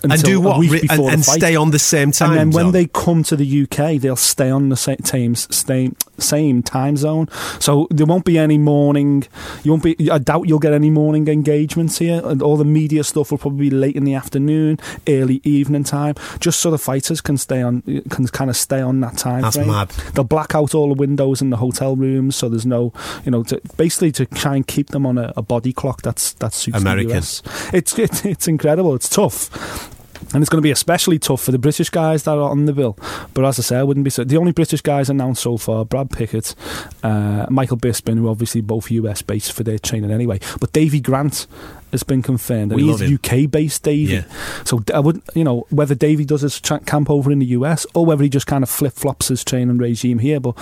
and 0.04 0.22
do 0.22 0.40
a 0.40 0.42
what? 0.42 0.60
week 0.60 0.72
Re- 0.72 0.88
and 0.90 1.02
and 1.02 1.26
stay 1.26 1.56
on 1.56 1.72
the 1.72 1.80
same 1.80 2.12
time. 2.12 2.32
And 2.32 2.40
then 2.40 2.52
when 2.52 2.66
zone? 2.66 2.72
they 2.74 2.88
come 2.88 3.24
to 3.24 3.36
the 3.36 3.64
UK, 3.64 4.02
they'll 4.02 4.16
stay 4.16 4.50
on 4.50 4.70
the 4.70 4.76
same 4.78 5.36
same 5.36 5.96
same, 6.18 6.64
time 6.64 6.98
zone. 6.98 7.28
So 7.60 7.88
there 7.90 8.06
won't 8.06 8.26
be 8.26 8.38
any 8.38 8.58
morning. 8.58 9.26
You 9.64 9.72
won't 9.72 9.84
be. 9.84 10.10
I 10.12 10.18
doubt 10.18 10.48
you'll 10.48 10.60
get 10.60 10.74
any 10.74 10.90
morning 10.90 11.28
engagements 11.28 11.98
here, 11.98 12.22
and 12.24 12.42
all 12.42 12.58
the 12.58 12.66
media 12.66 13.04
stuff 13.04 13.32
will 13.32 13.38
probably 13.38 13.70
be 13.70 13.76
late 13.76 13.96
in 13.96 14.04
the 14.04 14.14
afternoon, 14.14 14.80
early 15.08 15.42
evening 15.44 15.84
time, 15.84 16.16
just 16.40 16.60
so 16.60 16.72
the 16.72 16.78
fighters 16.78 17.22
can 17.22 17.38
stay 17.38 17.62
on 17.62 17.82
can 18.10 18.28
kind 18.28 18.50
of 18.50 18.58
stay 18.58 18.82
on 18.82 19.00
that 19.02 19.18
time. 19.18 19.42
That's 19.42 19.56
frame. 19.56 19.68
mad. 19.68 19.90
They'll 20.14 20.24
black 20.24 20.56
out 20.56 20.74
all 20.74 20.88
the 20.90 20.96
windows 20.96 21.42
in 21.42 21.50
the 21.50 21.58
hotel 21.58 21.96
rooms, 21.96 22.36
so 22.36 22.50
there's 22.50 22.66
no, 22.66 22.94
you 23.26 23.32
know, 23.32 23.44
to, 23.44 23.62
basically 23.78 24.12
to 24.14 24.26
try 24.26 24.56
and 24.56 24.66
keep 24.66 24.90
them 24.90 25.06
on 25.06 25.18
a, 25.18 25.34
a 25.36 25.42
body 25.42 25.74
clock 25.74 26.02
that's 26.02 26.34
that 26.34 26.54
suits 26.54 26.78
American. 26.78 27.18
It's, 27.18 27.42
it's 27.74 28.26
it's 28.26 28.48
incredible. 28.48 28.96
It's 28.96 29.10
tough. 29.10 29.92
And 30.34 30.42
it's 30.42 30.50
going 30.50 30.60
to 30.60 30.62
be 30.62 30.72
especially 30.72 31.20
tough 31.20 31.42
for 31.42 31.52
the 31.52 31.60
British 31.60 31.90
guys 31.90 32.24
that 32.24 32.38
are 32.38 32.50
on 32.50 32.66
the 32.66 32.74
bill. 32.74 32.98
But 33.34 33.46
as 33.46 33.60
I 33.60 33.62
say, 33.62 33.78
I 33.78 33.84
wouldn't 33.84 34.04
be 34.04 34.10
so. 34.10 34.24
The 34.24 34.38
only 34.38 34.52
British 34.52 34.82
guys 34.82 35.10
announced 35.10 35.44
so 35.44 35.58
far: 35.58 35.86
Brad 35.86 36.10
Pickett, 36.12 36.56
uh, 37.04 37.46
Michael 37.50 37.78
Bisping, 37.78 38.18
who 38.18 38.30
obviously 38.30 38.62
both 38.62 38.90
US 38.92 39.22
based 39.22 39.52
for 39.52 39.64
their 39.64 39.80
training 39.80 40.12
anyway. 40.12 40.40
But 40.60 40.74
Davy 40.74 41.00
Grant 41.00 41.48
has 41.94 42.04
been 42.04 42.22
confirmed, 42.22 42.74
and 42.74 42.82
We 42.82 42.92
he's. 42.92 43.02
UK 43.02 43.50
based. 43.50 43.84
Davy. 43.84 44.14
Yeah. 44.16 44.24
So 44.66 44.84
I 44.94 45.00
wouldn't, 45.00 45.24
you 45.34 45.44
know, 45.46 45.66
whether 45.70 45.96
Davy 45.96 46.26
does 46.26 46.42
his 46.42 46.60
tra- 46.60 46.82
camp 46.82 47.10
over 47.10 47.32
in 47.32 47.40
the 47.40 47.46
US 47.48 47.86
or 47.94 48.06
whether 48.06 48.22
he 48.24 48.30
just 48.30 48.46
kind 48.48 48.64
of 48.64 48.70
flip 48.70 48.94
flops 48.94 49.30
his 49.30 49.44
training 49.44 49.78
regime 49.78 50.20
here. 50.20 50.40
But 50.42 50.56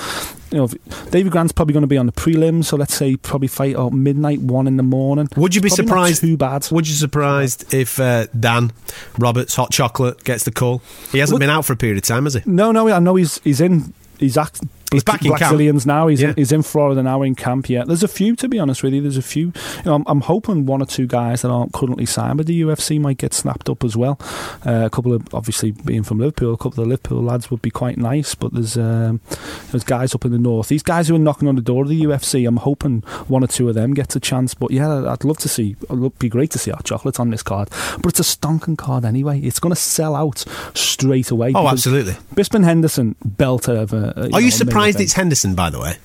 you 0.51 0.57
know, 0.59 0.67
Davy 1.09 1.29
Grant's 1.29 1.51
probably 1.53 1.73
going 1.73 1.81
to 1.81 1.87
be 1.87 1.97
on 1.97 2.05
the 2.05 2.11
prelims, 2.11 2.65
so 2.65 2.75
let's 2.77 2.93
say 2.93 3.15
probably 3.15 3.47
fight 3.47 3.75
at 3.75 3.93
midnight, 3.93 4.39
one 4.41 4.67
in 4.67 4.77
the 4.77 4.83
morning. 4.83 5.29
Would 5.37 5.55
you 5.55 5.61
be 5.61 5.69
Probably 5.69 5.85
surprised? 5.87 6.21
Too 6.21 6.37
bad. 6.37 6.67
Would 6.71 6.87
you 6.87 6.93
be 6.93 6.97
surprised 6.97 7.73
if 7.73 7.99
uh, 7.99 8.27
Dan 8.39 8.71
Roberts, 9.17 9.55
Hot 9.55 9.71
Chocolate, 9.71 10.23
gets 10.23 10.43
the 10.43 10.51
call? 10.51 10.81
He 11.11 11.19
hasn't 11.19 11.35
Would- 11.35 11.39
been 11.39 11.49
out 11.49 11.65
for 11.65 11.73
a 11.73 11.77
period 11.77 11.97
of 11.97 12.03
time, 12.03 12.25
has 12.25 12.35
he? 12.35 12.41
No, 12.45 12.71
no, 12.71 12.87
I 12.89 12.99
know 12.99 13.15
he's 13.15 13.39
he's 13.43 13.61
in. 13.61 13.93
He's 14.19 14.37
act. 14.37 14.61
He's 14.91 15.05
back 15.05 15.25
in 15.25 15.33
camp. 15.35 15.85
Now. 15.85 16.07
He's 16.07 16.21
Yeah. 16.21 16.29
in, 16.29 16.35
he's 16.35 16.51
in 16.51 16.63
Florida 16.63 17.01
now 17.01 17.21
in 17.21 17.33
camp. 17.33 17.69
Yeah, 17.69 17.85
there's 17.85 18.03
a 18.03 18.09
few 18.09 18.35
to 18.35 18.49
be 18.49 18.59
honest 18.59 18.83
with 18.83 18.93
you. 18.93 19.01
There's 19.01 19.15
a 19.17 19.21
few. 19.21 19.47
You 19.77 19.83
know, 19.85 19.95
I'm, 19.95 20.03
I'm 20.05 20.21
hoping 20.21 20.65
one 20.65 20.81
or 20.81 20.85
two 20.85 21.07
guys 21.07 21.43
that 21.43 21.49
aren't 21.49 21.71
currently 21.71 22.05
signed 22.05 22.37
with 22.37 22.47
the 22.47 22.61
UFC 22.61 22.99
might 22.99 23.17
get 23.17 23.33
snapped 23.33 23.69
up 23.69 23.85
as 23.85 23.95
well. 23.95 24.19
Uh, 24.65 24.83
a 24.85 24.89
couple 24.89 25.13
of 25.13 25.33
obviously 25.33 25.71
being 25.71 26.03
from 26.03 26.19
Liverpool, 26.19 26.53
a 26.53 26.57
couple 26.57 26.83
of 26.83 26.89
Liverpool 26.89 27.23
lads 27.23 27.49
would 27.49 27.61
be 27.61 27.71
quite 27.71 27.97
nice. 27.97 28.35
But 28.35 28.53
there's 28.53 28.77
um, 28.77 29.21
there's 29.71 29.85
guys 29.85 30.13
up 30.13 30.25
in 30.25 30.31
the 30.33 30.37
north. 30.37 30.67
These 30.67 30.83
guys 30.83 31.07
who 31.07 31.15
are 31.15 31.19
knocking 31.19 31.47
on 31.47 31.55
the 31.55 31.61
door 31.61 31.83
of 31.83 31.89
the 31.89 32.01
UFC. 32.01 32.45
I'm 32.45 32.57
hoping 32.57 33.01
one 33.27 33.43
or 33.43 33.47
two 33.47 33.69
of 33.69 33.75
them 33.75 33.93
gets 33.93 34.15
a 34.15 34.19
chance. 34.19 34.53
But 34.53 34.71
yeah, 34.71 35.09
I'd 35.09 35.23
love 35.23 35.37
to 35.39 35.49
see. 35.49 35.77
It'd 35.83 36.19
be 36.19 36.27
great 36.27 36.51
to 36.51 36.59
see 36.59 36.71
our 36.71 36.81
chocolate 36.81 37.17
on 37.19 37.29
this 37.29 37.43
card. 37.43 37.69
But 38.01 38.07
it's 38.07 38.19
a 38.19 38.23
stonking 38.23 38.77
card 38.77 39.05
anyway. 39.05 39.39
It's 39.39 39.59
going 39.59 39.73
to 39.73 39.79
sell 39.79 40.15
out 40.15 40.43
straight 40.73 41.31
away. 41.31 41.53
Oh, 41.55 41.67
absolutely. 41.67 42.13
Bisping 42.35 42.65
Henderson 42.65 43.15
belter 43.25 43.81
of 43.81 43.93
a. 43.93 44.19
Are 44.19 44.27
know, 44.27 44.37
you 44.37 44.49
a 44.49 44.51
surprised 44.89 44.99
it's 45.01 45.13
Henderson, 45.13 45.55
by 45.55 45.69
the 45.69 45.79
way? 45.79 45.95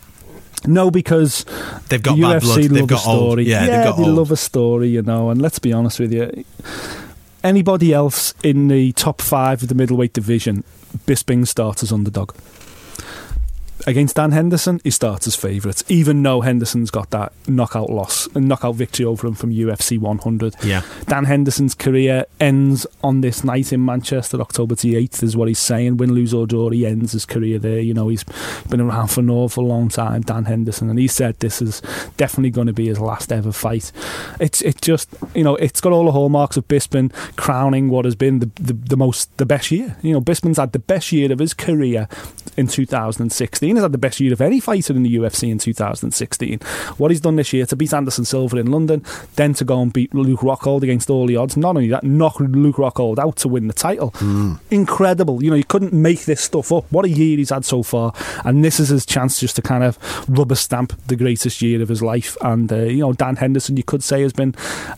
no? 0.67 0.91
Because 0.91 1.45
They've 1.89 2.03
got 2.03 2.17
the 2.17 2.23
bad 2.23 2.43
UFC 2.43 2.45
blood. 2.45 2.63
They've 2.63 2.73
love 2.73 2.89
got 2.89 2.99
a 2.99 3.03
story. 3.03 3.19
old. 3.29 3.41
Yeah, 3.41 3.61
they've 3.67 3.85
got 3.85 3.97
they 3.99 4.05
old. 4.05 4.15
love 4.17 4.31
a 4.31 4.37
story, 4.37 4.89
you 4.89 5.03
know. 5.03 5.31
And 5.31 5.41
let's 5.41 5.59
be 5.59 5.73
honest 5.73 6.01
with 6.01 6.13
you, 6.13 6.45
anybody 7.45 7.93
else 7.93 8.35
in 8.43 8.69
the 8.69 8.93
top 8.93 9.21
five 9.21 9.63
of 9.63 9.69
the 9.69 9.75
middleweight 9.75 10.13
division, 10.13 10.65
Bisping 11.07 11.47
starts 11.47 11.83
as 11.83 11.93
underdog. 11.93 12.35
Against 13.87 14.17
Dan 14.17 14.33
Henderson, 14.33 14.81
he 14.85 14.91
starts 14.91 15.27
as 15.27 15.37
favourites, 15.37 15.85
even 15.89 16.23
though 16.23 16.41
Henderson's 16.41 16.91
got 16.91 17.11
that 17.11 17.33
knockout 17.47 17.91
loss 17.91 18.27
and 18.35 18.49
knockout 18.49 18.75
victory 18.75 19.05
over 19.05 19.27
him 19.27 19.35
from 19.35 19.51
UFC 19.51 19.99
100. 19.99 20.57
Yeah. 20.65 20.83
Dan 21.07 21.25
Henderson's 21.25 21.75
career 21.75 22.25
ends 22.41 22.87
on 23.05 23.21
this 23.21 23.45
night 23.45 23.73
in 23.73 23.85
Manchester, 23.85 24.41
October 24.41 24.75
the 24.77 24.95
8th, 24.95 25.23
is 25.23 25.37
what 25.37 25.49
he's 25.49 25.59
saying. 25.59 25.99
Win, 25.99 26.13
lose, 26.13 26.33
or 26.33 26.47
draw, 26.47 26.71
he 26.71 26.87
ends 26.87 27.13
his 27.13 27.27
career 27.27 27.59
there. 27.59 27.81
You 27.81 27.93
know, 27.93 28.09
he's 28.09 28.25
been 28.69 28.81
around 28.81 29.09
for 29.09 29.21
an 29.21 29.31
awful 29.31 29.67
long 29.67 29.89
time, 29.89 30.23
Dan 30.23 30.47
Henderson, 30.47 30.89
and 30.89 30.99
he 30.99 31.07
said 31.07 31.39
this 31.41 31.61
is 31.61 31.83
definitely 32.17 32.51
going 32.51 32.69
to 32.69 32.73
be 32.73 32.87
his 32.87 32.99
last 32.99 33.31
ever 33.31 33.53
fight. 33.53 33.93
It's 34.41 34.63
it 34.63 34.81
just, 34.81 35.15
you 35.35 35.45
know, 35.45 35.57
it's 35.57 35.81
got 35.81 35.93
all 35.93 36.07
the 36.07 36.13
hallmarks 36.13 36.57
of 36.57 36.67
Bisping 36.69 37.13
crowning 37.37 37.89
what 37.89 38.05
has 38.05 38.15
been 38.15 38.39
the, 38.39 38.51
the, 38.55 38.73
the 38.73 38.97
most, 38.97 39.37
the 39.37 39.47
best 39.47 39.71
year. 39.71 39.97
You 40.03 40.13
know, 40.13 40.21
Bisping's 40.21 40.59
had 40.59 40.73
the 40.73 40.79
best 40.79 41.13
year 41.13 41.31
of 41.31 41.39
his 41.39 41.53
career 41.53 42.09
in 42.57 42.67
2016. 42.69 43.66
2016. 43.67 43.77
He's 43.77 43.83
had 43.83 43.93
the 43.93 43.99
best 43.99 44.21
year 44.21 44.33
of 44.33 44.41
any 44.41 44.61
fighter 44.61 44.95
in 44.95 45.03
the 45.03 45.17
UFC 45.17 45.51
in 45.51 45.59
2016. 45.59 46.61
What 46.99 47.11
he's 47.11 47.21
done 47.21 47.37
this 47.37 47.53
year 47.53 47.67
to 47.67 47.77
beat 47.77 47.93
Anderson 47.93 48.25
Silva 48.25 48.59
in 48.59 48.71
London, 48.71 49.05
then 49.37 49.55
to 49.55 49.65
go 49.65 49.81
and 49.81 49.93
beat 49.93 50.15
Luke 50.15 50.41
Rockhold 50.41 50.83
against 50.83 51.11
all 51.11 51.27
the 51.27 51.37
odds. 51.37 51.57
Not 51.57 51.77
only 51.77 51.89
that, 51.89 52.05
knock 52.05 52.39
Luke 52.41 52.77
Rockhold 52.77 53.19
out 53.19 53.37
to 53.37 53.49
win 53.49 53.69
the 53.69 53.75
title. 53.75 54.15
Incredible. 54.71 55.43
You 55.43 55.51
know, 55.51 55.57
you 55.57 55.65
couldn't 55.65 55.93
make 55.93 56.25
this 56.25 56.41
stuff 56.41 56.73
up. 56.73 56.91
What 56.91 57.05
a 57.05 57.09
year 57.09 57.37
he's 57.37 57.51
had 57.51 57.65
so 57.65 57.83
far. 57.83 58.13
And 58.45 58.65
this 58.65 58.81
is 58.81 58.89
his 58.89 59.07
chance 59.07 59.41
just 59.41 59.57
to 59.57 59.63
kind 59.63 59.85
of 59.85 59.99
rubber 60.29 60.55
stamp 60.55 60.93
the 61.07 61.17
greatest 61.17 61.63
year 61.63 61.83
of 61.83 61.89
his 61.89 62.03
life. 62.03 62.37
And, 62.41 62.73
uh, 62.73 62.77
you 62.77 63.01
know, 63.01 63.13
Dan 63.13 63.37
Henderson, 63.37 63.77
you 63.77 63.83
could 63.83 64.03
say, 64.03 64.23
has 64.23 64.33
been 64.33 64.55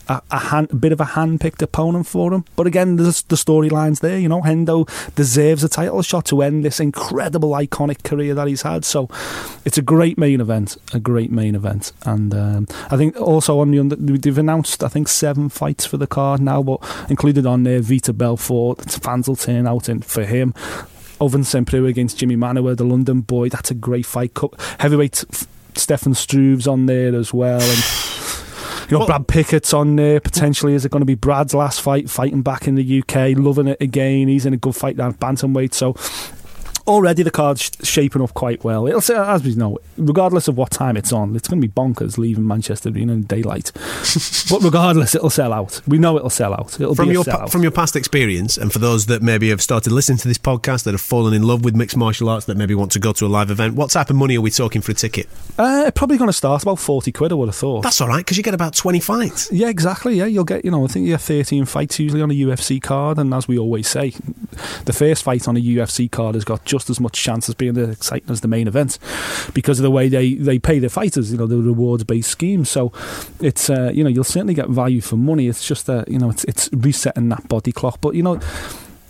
a, 0.07 0.21
a, 0.31 0.39
hand, 0.39 0.71
a 0.71 0.75
bit 0.75 0.91
of 0.91 1.01
a 1.01 1.05
hand 1.05 1.41
picked 1.41 1.61
opponent 1.61 2.07
for 2.07 2.33
him. 2.33 2.45
But 2.55 2.67
again, 2.67 2.95
there's 2.97 3.23
the 3.23 3.35
storylines 3.35 4.01
there. 4.01 4.17
You 4.19 4.29
know, 4.29 4.41
Hendo 4.41 4.87
deserves 5.15 5.63
a 5.63 5.69
title 5.69 6.01
shot 6.01 6.25
to 6.25 6.41
end 6.41 6.65
this 6.65 6.79
incredible, 6.79 7.51
iconic 7.51 8.03
career 8.03 8.33
that 8.35 8.47
he's 8.47 8.58
had. 8.61 8.85
So 8.85 9.09
it's 9.65 9.77
a 9.77 9.81
great 9.81 10.17
main 10.17 10.41
event, 10.41 10.77
a 10.93 10.99
great 10.99 11.31
main 11.31 11.55
event. 11.55 11.91
And 12.05 12.33
um, 12.33 12.67
I 12.89 12.97
think 12.97 13.19
also 13.19 13.59
on 13.59 13.71
the 13.71 13.79
under, 13.79 13.95
they've 13.95 14.37
announced, 14.37 14.83
I 14.83 14.87
think, 14.87 15.07
seven 15.07 15.49
fights 15.49 15.85
for 15.85 15.97
the 15.97 16.07
card 16.07 16.41
now, 16.41 16.63
but 16.63 16.81
included 17.09 17.45
on 17.45 17.63
there, 17.63 17.79
Vitor 17.79 18.17
Belfort. 18.17 18.91
Fans 18.91 19.27
will 19.27 19.35
turn 19.35 19.67
out 19.67 19.89
in 19.89 20.01
for 20.01 20.25
him. 20.25 20.53
Ovince 21.19 21.47
Saint 21.47 21.67
Preux 21.67 21.85
against 21.85 22.17
Jimmy 22.17 22.35
Manuwa, 22.37 22.75
the 22.75 22.85
London 22.85 23.21
boy. 23.21 23.49
That's 23.49 23.71
a 23.71 23.73
great 23.73 24.05
fight. 24.05 24.33
Cup 24.33 24.59
heavyweight 24.79 25.25
Stefan 25.75 26.13
Struve's 26.13 26.67
on 26.67 26.85
there 26.85 27.15
as 27.15 27.33
well, 27.33 27.61
and 27.61 28.89
you 28.89 28.97
know 28.97 29.05
Brad 29.05 29.27
Pickett's 29.27 29.73
on 29.73 29.95
there 29.95 30.19
potentially. 30.19 30.73
Is 30.73 30.85
it 30.85 30.91
going 30.91 31.01
to 31.01 31.05
be 31.05 31.15
Brad's 31.15 31.53
last 31.53 31.81
fight? 31.81 32.09
Fighting 32.09 32.41
back 32.41 32.67
in 32.67 32.75
the 32.75 32.99
UK, 33.01 33.37
loving 33.37 33.67
it 33.67 33.81
again. 33.81 34.27
He's 34.27 34.45
in 34.45 34.53
a 34.53 34.57
good 34.57 34.75
fight 34.75 34.97
down 34.97 35.11
at 35.11 35.19
bantamweight, 35.19 35.73
so. 35.73 35.95
Already 36.89 37.23
the 37.23 37.31
card's 37.31 37.71
shaping 37.83 38.21
up 38.21 38.33
quite 38.33 38.63
well. 38.63 38.87
It'll 38.87 38.99
say, 39.01 39.15
as 39.15 39.43
we 39.43 39.53
know, 39.55 39.77
regardless 39.97 40.47
of 40.47 40.57
what 40.57 40.71
time 40.71 40.97
it's 40.97 41.13
on, 41.13 41.35
it's 41.35 41.47
going 41.47 41.61
to 41.61 41.67
be 41.67 41.71
bonkers 41.71 42.17
leaving 42.17 42.47
Manchester 42.47 42.89
Arena 42.89 43.13
in 43.13 43.23
daylight. 43.23 43.71
but 44.49 44.59
regardless, 44.63 45.13
it'll 45.15 45.29
sell 45.29 45.53
out. 45.53 45.81
We 45.87 45.99
know 45.99 46.17
it'll 46.17 46.29
sell 46.29 46.53
out. 46.53 46.79
It'll 46.81 46.95
from 46.95 47.09
be 47.09 47.13
your 47.13 47.21
a 47.21 47.25
pa- 47.25 47.45
sellout. 47.45 47.51
from 47.51 47.61
your 47.61 47.71
past 47.71 47.95
experience, 47.95 48.57
and 48.57 48.73
for 48.73 48.79
those 48.79 49.05
that 49.05 49.21
maybe 49.21 49.49
have 49.49 49.61
started 49.61 49.91
listening 49.93 50.17
to 50.19 50.27
this 50.27 50.39
podcast 50.39 50.83
that 50.83 50.93
have 50.93 51.01
fallen 51.01 51.33
in 51.33 51.43
love 51.43 51.63
with 51.63 51.75
mixed 51.75 51.95
martial 51.95 52.27
arts, 52.27 52.45
that 52.47 52.57
maybe 52.57 52.73
want 52.73 52.91
to 52.93 52.99
go 52.99 53.13
to 53.13 53.25
a 53.25 53.27
live 53.27 53.51
event, 53.51 53.75
what 53.75 53.91
type 53.91 54.09
of 54.09 54.15
money 54.15 54.37
are 54.37 54.41
we 54.41 54.49
talking 54.49 54.81
for 54.81 54.91
a 54.91 54.95
ticket? 54.95 55.27
uh, 55.59 55.91
probably 55.93 56.17
going 56.17 56.29
to 56.29 56.33
start 56.33 56.63
about 56.63 56.79
forty 56.79 57.11
quid. 57.11 57.31
I 57.31 57.35
would 57.35 57.49
have 57.49 57.55
thought. 57.55 57.83
That's 57.83 58.01
all 58.01 58.07
right 58.07 58.19
because 58.25 58.37
you 58.37 58.43
get 58.43 58.53
about 58.55 58.73
twenty 58.73 58.99
fights. 58.99 59.51
Yeah, 59.51 59.69
exactly. 59.69 60.15
Yeah, 60.15 60.25
you'll 60.25 60.43
get, 60.43 60.65
you 60.65 60.71
know, 60.71 60.83
I 60.85 60.87
think 60.87 61.05
you 61.05 61.11
have 61.11 61.21
13 61.21 61.65
fights 61.65 61.99
usually 61.99 62.21
on 62.21 62.31
a 62.31 62.33
UFC 62.33 62.81
card. 62.81 63.17
And 63.19 63.33
as 63.33 63.47
we 63.47 63.57
always 63.59 63.87
say, 63.87 64.13
the 64.85 64.93
first 64.93 65.23
fight 65.23 65.47
on 65.47 65.57
a 65.57 65.59
UFC 65.59 66.09
card 66.09 66.35
has 66.35 66.43
got 66.45 66.63
just 66.65 66.78
as 66.87 66.99
much 66.99 67.13
chance 67.13 67.49
as 67.49 67.55
being 67.55 67.75
as 67.75 67.89
exciting 67.89 68.29
as 68.29 68.41
the 68.41 68.47
main 68.47 68.67
event 68.67 68.99
because 69.55 69.79
of 69.79 69.83
the 69.83 69.89
way 69.89 70.07
they, 70.07 70.35
they 70.35 70.59
pay 70.59 70.77
their 70.77 70.89
fighters, 70.89 71.31
you 71.31 71.37
know, 71.39 71.47
the 71.47 71.57
rewards 71.57 72.03
based 72.03 72.29
scheme. 72.29 72.63
So 72.63 72.93
it's, 73.39 73.71
uh, 73.71 73.89
you 73.91 74.03
know, 74.03 74.09
you'll 74.09 74.23
certainly 74.23 74.53
get 74.53 74.69
value 74.69 75.01
for 75.01 75.15
money. 75.15 75.47
It's 75.47 75.65
just 75.67 75.87
that, 75.87 76.07
you 76.07 76.19
know, 76.19 76.29
it's, 76.29 76.43
it's 76.43 76.69
resetting 76.71 77.29
that 77.29 77.47
body 77.47 77.71
clock. 77.71 78.01
But, 78.01 78.13
you 78.13 78.21
know, 78.21 78.39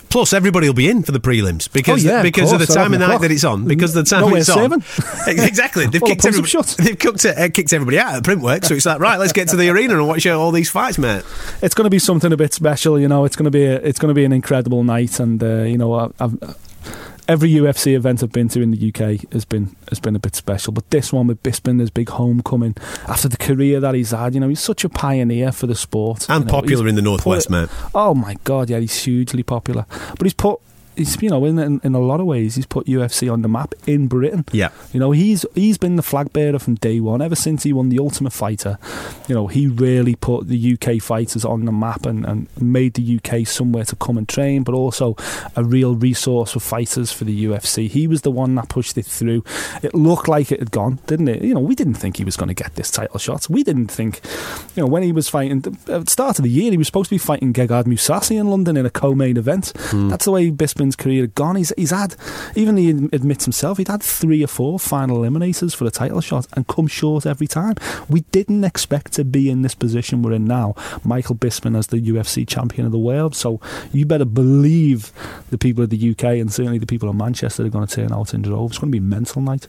Plus, 0.10 0.34
everybody 0.34 0.68
will 0.68 0.74
be 0.74 0.90
in 0.90 1.04
for 1.04 1.12
the 1.12 1.20
prelims 1.20 1.72
because 1.72 2.04
Oh, 2.04 2.10
yeah, 2.10 2.24
because 2.24 2.52
of, 2.52 2.58
course, 2.58 2.68
the 2.68 2.74
time 2.74 2.94
of 2.94 3.00
11 3.00 3.10
night 3.10 3.22
that 3.22 3.32
it's 3.32 3.44
on. 3.44 3.68
Because 3.68 3.96
of 3.96 4.04
the 4.06 4.10
time 4.10 4.22
Nowhere 4.22 4.40
it's 4.40 4.50
on. 4.50 4.74
exactly, 5.28 5.86
they've 5.86 6.02
Well, 6.02 6.10
kicked 6.10 6.26
everybody. 6.26 6.52
They've 6.80 6.98
kicked, 6.98 7.26
uh, 7.26 7.50
kicked 7.50 7.74
everybody 7.74 8.00
out 8.00 8.16
at 8.16 8.24
Printwork. 8.24 8.66
So 8.66 8.74
it's 8.74 8.88
like 8.88 9.00
right, 9.00 9.20
let's 9.20 9.34
get 9.34 9.50
to 9.50 9.56
the 9.56 9.70
arena 9.70 9.98
and 9.98 10.08
watch 10.08 10.26
all 10.26 10.52
these 10.52 10.70
fights, 10.70 10.98
mate. 10.98 11.24
it's 11.62 11.76
going 11.76 11.86
to 11.86 11.92
be 11.92 12.00
something 12.00 12.34
a 12.34 12.38
bit 12.38 12.54
special. 12.54 13.00
You 13.00 13.08
know, 13.08 13.24
it's 13.24 13.36
going 13.36 13.46
to 13.46 13.52
be 13.52 13.66
a, 13.66 13.76
it's 13.76 14.00
going 14.00 14.10
to 14.10 14.16
be 14.16 14.26
an 14.26 14.34
incredible 14.34 14.84
night, 14.84 15.20
and 15.20 15.44
uh, 15.44 15.62
you 15.62 15.78
know, 15.78 15.94
I, 15.94 16.10
I've, 16.20 16.58
every 17.30 17.52
UFC 17.52 17.96
event 17.96 18.24
I've 18.24 18.32
been 18.32 18.50
to 18.50 18.62
in 18.62 18.72
the 18.72 18.90
UK 18.90 19.32
has 19.32 19.46
been 19.46 19.76
has 19.90 20.00
been 20.00 20.16
a 20.16 20.20
bit 20.20 20.36
special. 20.36 20.74
But 20.74 20.90
this 20.90 21.14
one 21.14 21.28
with 21.28 21.42
Bisping, 21.44 21.80
his 21.80 21.92
big 21.92 22.10
homecoming 22.10 22.76
after 23.08 23.30
the 23.30 23.38
career 23.38 23.80
that 23.80 23.96
he's 23.96 24.12
had. 24.12 24.34
You 24.34 24.42
know, 24.42 24.50
he's 24.50 24.60
such 24.60 24.84
a 24.84 24.90
pioneer 24.90 25.52
for 25.52 25.68
the 25.68 25.76
sport 25.76 26.28
And 26.28 26.42
you 26.42 26.46
know, 26.46 26.52
popular 26.52 26.88
in 26.88 26.96
the 26.96 27.02
northwest, 27.02 27.50
man. 27.50 27.70
Oh 27.94 28.14
my 28.16 28.36
god, 28.44 28.70
yeah, 28.70 28.80
he's 28.80 29.04
hugely 29.04 29.44
popular. 29.44 29.86
But 29.90 30.24
he's 30.24 30.34
put. 30.34 30.60
He's, 31.00 31.22
you 31.22 31.30
know, 31.30 31.44
in, 31.46 31.58
in 31.58 31.82
in 31.84 31.96
a 31.96 32.00
lot 32.00 32.20
of 32.20 32.26
ways, 32.26 32.56
he's 32.56 32.66
put 32.66 32.86
UFC 32.86 33.32
on 33.32 33.42
the 33.42 33.48
map 33.48 33.74
in 33.88 34.08
Britain. 34.08 34.46
Yeah. 34.52 34.70
You 34.94 35.00
know, 35.00 35.12
he's 35.12 35.46
he's 35.56 35.78
been 35.78 35.96
the 35.96 36.04
flag 36.04 36.32
bearer 36.34 36.60
from 36.60 36.76
day 36.76 37.00
one. 37.00 37.22
Ever 37.22 37.36
since 37.36 37.64
he 37.64 37.74
won 37.74 37.90
the 37.90 38.00
Ultimate 38.00 38.34
Fighter, 38.34 38.78
you 39.28 39.36
know, 39.36 39.48
he 39.48 39.68
really 39.68 40.16
put 40.16 40.48
the 40.48 40.74
UK 40.74 41.02
fighters 41.02 41.46
on 41.46 41.66
the 41.66 41.72
map 41.72 42.06
and, 42.06 42.26
and 42.26 42.48
made 42.62 42.94
the 42.94 43.20
UK 43.20 43.48
somewhere 43.48 43.86
to 43.86 43.96
come 43.96 44.18
and 44.18 44.28
train, 44.28 44.64
but 44.64 44.74
also 44.76 45.16
a 45.56 45.64
real 45.64 45.96
resource 45.96 46.52
for 46.52 46.60
fighters 46.60 47.12
for 47.12 47.24
the 47.24 47.46
UFC. 47.46 47.88
He 47.88 48.08
was 48.08 48.22
the 48.22 48.32
one 48.32 48.56
that 48.56 48.70
pushed 48.70 48.98
it 48.98 49.06
through. 49.06 49.44
It 49.82 49.96
looked 49.96 50.28
like 50.28 50.52
it 50.52 50.60
had 50.60 50.72
gone, 50.72 51.00
didn't 51.08 51.28
it? 51.28 51.42
You 51.42 51.54
know, 51.54 51.60
we 51.60 51.76
didn't 51.76 51.96
think 51.96 52.18
he 52.18 52.24
was 52.24 52.38
going 52.38 52.50
to 52.50 52.54
get 52.54 52.76
this 52.76 52.92
title 52.92 53.20
shot. 53.20 53.50
We 53.50 53.64
didn't 53.64 53.88
think, 53.88 54.22
you 54.76 54.84
know, 54.84 54.88
when 54.88 55.04
he 55.04 55.12
was 55.12 55.30
fighting 55.30 55.64
at 55.66 55.86
the 55.86 56.06
start 56.12 56.40
of 56.40 56.44
the 56.44 56.50
year, 56.50 56.72
he 56.72 56.78
was 56.78 56.88
supposed 56.88 57.10
to 57.10 57.16
be 57.16 57.20
fighting 57.20 57.54
Gegard 57.54 57.86
Mousasi 57.86 58.40
in 58.40 58.50
London 58.50 58.78
in 58.78 58.86
a 58.86 58.90
co-main 58.90 59.38
event. 59.38 59.74
Hmm. 59.78 60.10
That's 60.10 60.26
the 60.26 60.32
way 60.32 60.50
Bisping's 60.90 60.96
career 60.96 61.28
gone. 61.28 61.56
He's 61.56 61.74
he's 61.78 61.92
had, 61.92 62.16
even 62.56 62.78
he 62.78 62.90
admits 62.90 63.46
himself, 63.46 63.78
he'd 63.78 63.88
had 63.88 64.04
three 64.04 64.44
or 64.44 64.48
four 64.48 64.80
final 64.80 65.20
eliminators 65.20 65.76
for 65.76 65.84
the 65.84 65.92
title 65.92 66.22
shot 66.22 66.48
and 66.54 66.68
come 66.68 66.88
short 66.88 67.26
every 67.26 67.48
time. 67.48 67.76
We 68.10 68.22
didn't 68.32 68.64
expect 68.64 69.14
to 69.14 69.24
be 69.24 69.50
in 69.50 69.62
this 69.62 69.76
position 69.76 70.22
we're 70.22 70.34
in 70.34 70.46
now. 70.46 70.76
Michael 71.04 71.36
Bisping 71.36 71.78
as 71.78 71.88
the 71.88 71.98
UFC 71.98 72.48
champion 72.48 72.86
of 72.86 72.92
the 72.92 73.00
world. 73.00 73.36
So 73.36 73.60
you 73.92 74.06
better 74.06 74.26
believe 74.26 75.12
the 75.50 75.58
people 75.58 75.84
of 75.84 75.90
the 75.90 76.12
UK 76.12 76.24
and 76.24 76.52
certainly 76.52 76.80
the 76.80 76.86
people 76.86 77.10
of 77.10 77.16
Manchester 77.16 77.66
are 77.66 77.70
going 77.70 77.88
to 77.88 77.96
turn 77.96 78.12
out 78.12 78.34
in 78.34 78.42
droves. 78.42 78.74
It's 78.74 78.80
going 78.80 78.92
to 78.92 79.00
be 79.00 79.06
a 79.06 79.10
mental 79.10 79.42
night. 79.42 79.68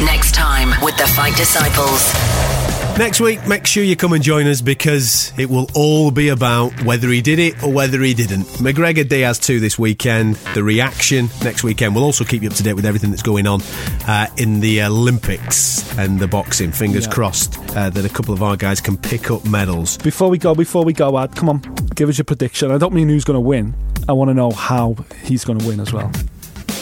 Next 0.00 0.34
time 0.34 0.70
with 0.82 0.96
the 0.96 1.06
Fight 1.06 1.36
Disciples. 1.36 2.57
Next 2.98 3.20
week, 3.20 3.46
make 3.46 3.64
sure 3.64 3.84
you 3.84 3.94
come 3.94 4.12
and 4.12 4.22
join 4.24 4.48
us 4.48 4.60
because 4.60 5.32
it 5.38 5.48
will 5.48 5.70
all 5.76 6.10
be 6.10 6.30
about 6.30 6.82
whether 6.82 7.06
he 7.08 7.22
did 7.22 7.38
it 7.38 7.62
or 7.62 7.72
whether 7.72 8.02
he 8.02 8.12
didn't. 8.12 8.42
McGregor 8.58 9.08
Diaz 9.08 9.38
2 9.38 9.60
this 9.60 9.78
weekend, 9.78 10.34
the 10.54 10.64
reaction 10.64 11.28
next 11.44 11.62
weekend. 11.62 11.94
We'll 11.94 12.02
also 12.02 12.24
keep 12.24 12.42
you 12.42 12.48
up 12.48 12.56
to 12.56 12.62
date 12.64 12.72
with 12.72 12.84
everything 12.84 13.10
that's 13.10 13.22
going 13.22 13.46
on 13.46 13.62
uh, 14.08 14.26
in 14.36 14.58
the 14.58 14.82
Olympics 14.82 15.96
and 15.96 16.18
the 16.18 16.26
boxing. 16.26 16.72
Fingers 16.72 17.06
Yeah. 17.06 17.12
crossed 17.12 17.56
uh, 17.76 17.88
that 17.88 18.04
a 18.04 18.08
couple 18.08 18.34
of 18.34 18.42
our 18.42 18.56
guys 18.56 18.80
can 18.80 18.96
pick 18.96 19.30
up 19.30 19.44
medals. 19.46 19.96
Before 19.98 20.28
we 20.28 20.36
go, 20.36 20.56
before 20.56 20.84
we 20.84 20.92
go, 20.92 21.16
Ad, 21.18 21.36
come 21.36 21.48
on, 21.48 21.60
give 21.94 22.08
us 22.08 22.18
your 22.18 22.24
prediction. 22.24 22.72
I 22.72 22.78
don't 22.78 22.92
mean 22.92 23.08
who's 23.08 23.24
going 23.24 23.36
to 23.36 23.40
win. 23.40 23.74
I 24.08 24.12
want 24.12 24.30
to 24.30 24.34
know 24.34 24.50
how 24.50 24.96
he's 25.22 25.44
going 25.44 25.60
to 25.60 25.66
win 25.68 25.78
as 25.78 25.92
well. 25.92 26.08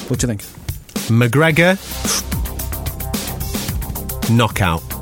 What 0.08 0.18
do 0.20 0.26
you 0.26 0.34
think? 0.34 0.40
McGregor, 1.10 1.76
knockout. 4.34 4.95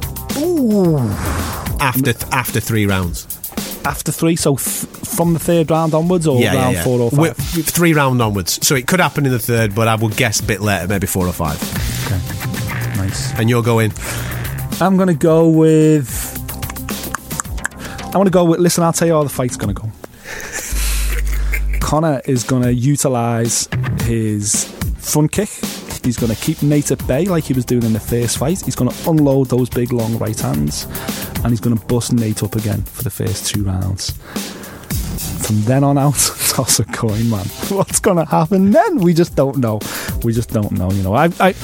After 1.80 2.12
after 2.32 2.60
three 2.60 2.86
rounds. 2.86 3.26
After 3.84 4.10
three, 4.12 4.36
so 4.36 4.56
th- 4.56 4.86
from 5.14 5.34
the 5.34 5.38
third 5.38 5.70
round 5.70 5.94
onwards, 5.94 6.26
or 6.26 6.40
round 6.54 6.76
four 6.78 7.00
or 7.00 7.10
five? 7.10 7.36
Three 7.36 7.92
round 7.92 8.20
onwards. 8.22 8.66
So 8.66 8.74
it 8.74 8.86
could 8.86 8.98
happen 9.00 9.26
in 9.26 9.32
the 9.32 9.38
third, 9.38 9.74
but 9.74 9.88
I 9.88 9.94
would 9.94 10.16
guess 10.16 10.40
a 10.40 10.42
bit 10.42 10.60
later, 10.60 10.88
maybe 10.88 11.06
four 11.06 11.26
or 11.26 11.32
five. 11.32 11.60
Okay, 12.06 12.96
nice. 12.96 13.32
And 13.38 13.48
you're 13.50 13.62
going. 13.62 13.92
I'm 14.80 14.96
going 14.96 15.08
to 15.08 15.14
go 15.14 15.48
with. 15.48 16.32
I'm 18.06 18.12
going 18.12 18.24
to 18.26 18.30
go 18.30 18.44
with. 18.44 18.58
Listen, 18.60 18.84
I'll 18.84 18.92
tell 18.92 19.06
you 19.06 19.14
how 19.14 19.22
the 19.22 19.28
fight's 19.28 19.56
going 19.56 19.74
to 19.74 19.80
go. 19.82 19.90
Conor 21.80 22.22
is 22.24 22.42
going 22.42 22.62
to 22.62 22.72
utilise 22.72 23.68
his 24.02 24.64
front 24.98 25.30
kick. 25.30 25.50
He's 26.04 26.18
going 26.18 26.34
to 26.34 26.40
keep 26.40 26.62
Nate 26.62 26.90
at 26.90 27.04
bay 27.06 27.24
like 27.24 27.44
he 27.44 27.54
was 27.54 27.64
doing 27.64 27.82
in 27.82 27.94
the 27.94 28.00
first 28.00 28.38
fight. 28.38 28.60
He's 28.60 28.76
going 28.76 28.90
to 28.90 29.10
unload 29.10 29.48
those 29.48 29.70
big 29.70 29.92
long 29.92 30.18
right 30.18 30.38
hands 30.38 30.86
and 31.36 31.48
he's 31.48 31.60
going 31.60 31.76
to 31.76 31.86
bust 31.86 32.12
Nate 32.12 32.42
up 32.42 32.54
again 32.56 32.82
for 32.82 33.02
the 33.02 33.10
first 33.10 33.46
two 33.46 33.64
rounds. 33.64 34.10
From 35.46 35.62
then 35.62 35.82
on 35.82 35.98
out, 35.98 36.14
toss 36.48 36.78
a 36.78 36.84
coin, 36.84 37.30
man. 37.30 37.46
What's 37.68 38.00
going 38.00 38.18
to 38.18 38.24
happen 38.24 38.70
then? 38.70 38.98
We 38.98 39.14
just 39.14 39.34
don't 39.34 39.58
know. 39.58 39.80
We 40.22 40.32
just 40.32 40.50
don't 40.50 40.72
know. 40.72 40.90
You 40.90 41.02
know, 41.02 41.14
I, 41.14 41.30
I 41.40 41.54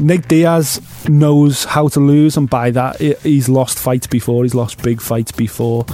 Nick 0.00 0.28
Diaz 0.28 0.80
knows 1.08 1.64
how 1.64 1.88
to 1.88 2.00
lose, 2.00 2.36
and 2.36 2.48
by 2.50 2.70
that, 2.72 3.00
he's 3.00 3.48
lost 3.48 3.78
fights 3.78 4.06
before. 4.06 4.42
He's 4.42 4.54
lost 4.54 4.82
big 4.82 5.00
fights 5.00 5.32
before. 5.32 5.84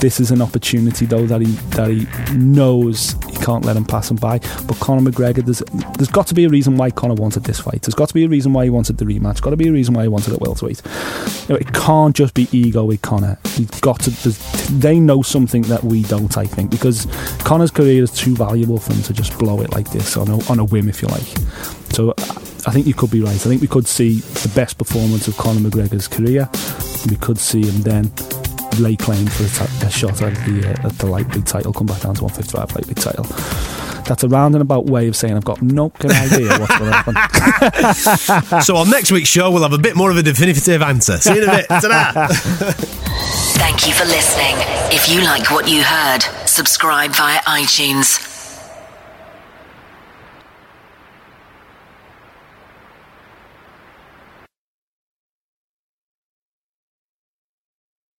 This 0.00 0.18
is 0.18 0.30
an 0.30 0.40
opportunity, 0.40 1.04
though, 1.04 1.26
that 1.26 1.42
he 1.42 1.52
that 1.76 1.90
he 1.90 2.34
knows 2.34 3.12
he 3.28 3.36
can't 3.44 3.66
let 3.66 3.76
him 3.76 3.84
pass 3.84 4.10
him 4.10 4.16
by. 4.16 4.38
But 4.38 4.80
Conor 4.80 5.10
McGregor, 5.10 5.44
there's 5.44 5.62
there's 5.98 6.08
got 6.08 6.26
to 6.28 6.34
be 6.34 6.44
a 6.44 6.48
reason 6.48 6.76
why 6.76 6.90
Conor 6.90 7.14
wanted 7.14 7.44
this 7.44 7.60
fight. 7.60 7.82
There's 7.82 7.94
got 7.94 8.08
to 8.08 8.14
be 8.14 8.24
a 8.24 8.28
reason 8.28 8.54
why 8.54 8.64
he 8.64 8.70
wanted 8.70 8.96
the 8.96 9.04
rematch. 9.04 9.42
Got 9.42 9.50
to 9.50 9.58
be 9.58 9.68
a 9.68 9.72
reason 9.72 9.92
why 9.92 10.02
he 10.02 10.08
wanted 10.08 10.32
it 10.32 10.40
welterweight. 10.40 10.80
You 11.48 11.54
know, 11.54 11.56
it 11.56 11.74
can't 11.74 12.16
just 12.16 12.32
be 12.32 12.48
ego 12.50 12.84
with 12.84 13.02
Conor. 13.02 13.38
He's 13.48 13.68
got 13.80 14.00
to. 14.00 14.10
They 14.72 14.98
know 14.98 15.20
something 15.20 15.62
that 15.62 15.84
we 15.84 16.02
don't, 16.04 16.38
I 16.38 16.46
think, 16.46 16.70
because 16.70 17.06
Conor's 17.40 17.70
career 17.70 18.02
is 18.02 18.10
too 18.10 18.34
valuable 18.34 18.78
for 18.78 18.94
him 18.94 19.02
to 19.02 19.12
just 19.12 19.38
blow 19.38 19.60
it 19.60 19.70
like 19.72 19.90
this 19.90 20.16
on 20.16 20.28
a, 20.28 20.50
on 20.50 20.58
a 20.58 20.64
whim, 20.64 20.88
if 20.88 21.02
you 21.02 21.08
like. 21.08 21.28
So 21.92 22.14
I 22.66 22.72
think 22.72 22.86
you 22.86 22.94
could 22.94 23.10
be 23.10 23.20
right. 23.20 23.34
I 23.34 23.38
think 23.38 23.60
we 23.60 23.68
could 23.68 23.86
see 23.86 24.20
the 24.20 24.50
best 24.54 24.78
performance 24.78 25.28
of 25.28 25.36
Conor 25.36 25.60
McGregor's 25.60 26.08
career. 26.08 26.48
We 27.10 27.16
could 27.16 27.38
see 27.38 27.66
him 27.66 27.82
then 27.82 28.12
lay 28.78 28.96
claim 28.96 29.26
for 29.26 29.42
the, 29.44 29.48
ti- 29.48 29.86
a 29.86 29.90
shot 29.90 30.22
at 30.22 30.34
the 30.46 30.68
uh, 30.68 30.86
at 30.86 30.98
the 30.98 31.06
lightweight 31.06 31.46
title, 31.46 31.72
come 31.72 31.86
back 31.86 32.00
down 32.02 32.14
to 32.14 32.24
155 32.24 32.74
lightweight 32.76 32.96
title. 32.96 33.24
That's 34.04 34.24
a 34.24 34.28
roundabout 34.28 34.86
way 34.86 35.06
of 35.08 35.14
saying 35.16 35.36
I've 35.36 35.44
got 35.44 35.62
no 35.62 35.90
fucking 35.90 36.10
idea 36.10 36.58
what's 36.58 36.78
going 36.78 36.90
to 36.90 36.96
happen. 36.96 38.60
so 38.62 38.76
on 38.76 38.90
next 38.90 39.12
week's 39.12 39.28
show, 39.28 39.50
we'll 39.50 39.62
have 39.62 39.72
a 39.72 39.78
bit 39.78 39.94
more 39.96 40.10
of 40.10 40.16
a 40.16 40.22
definitive 40.22 40.82
answer. 40.82 41.18
See 41.18 41.34
you 41.34 41.42
in 41.42 41.48
a 41.48 41.52
bit. 41.52 41.66
Ta-da. 41.68 42.26
Thank 43.60 43.86
you 43.86 43.92
for 43.92 44.04
listening. 44.04 44.56
If 44.92 45.08
you 45.08 45.22
like 45.22 45.50
what 45.50 45.68
you 45.68 45.82
heard, 45.84 46.20
subscribe 46.46 47.12
via 47.12 47.40
iTunes. 47.42 48.29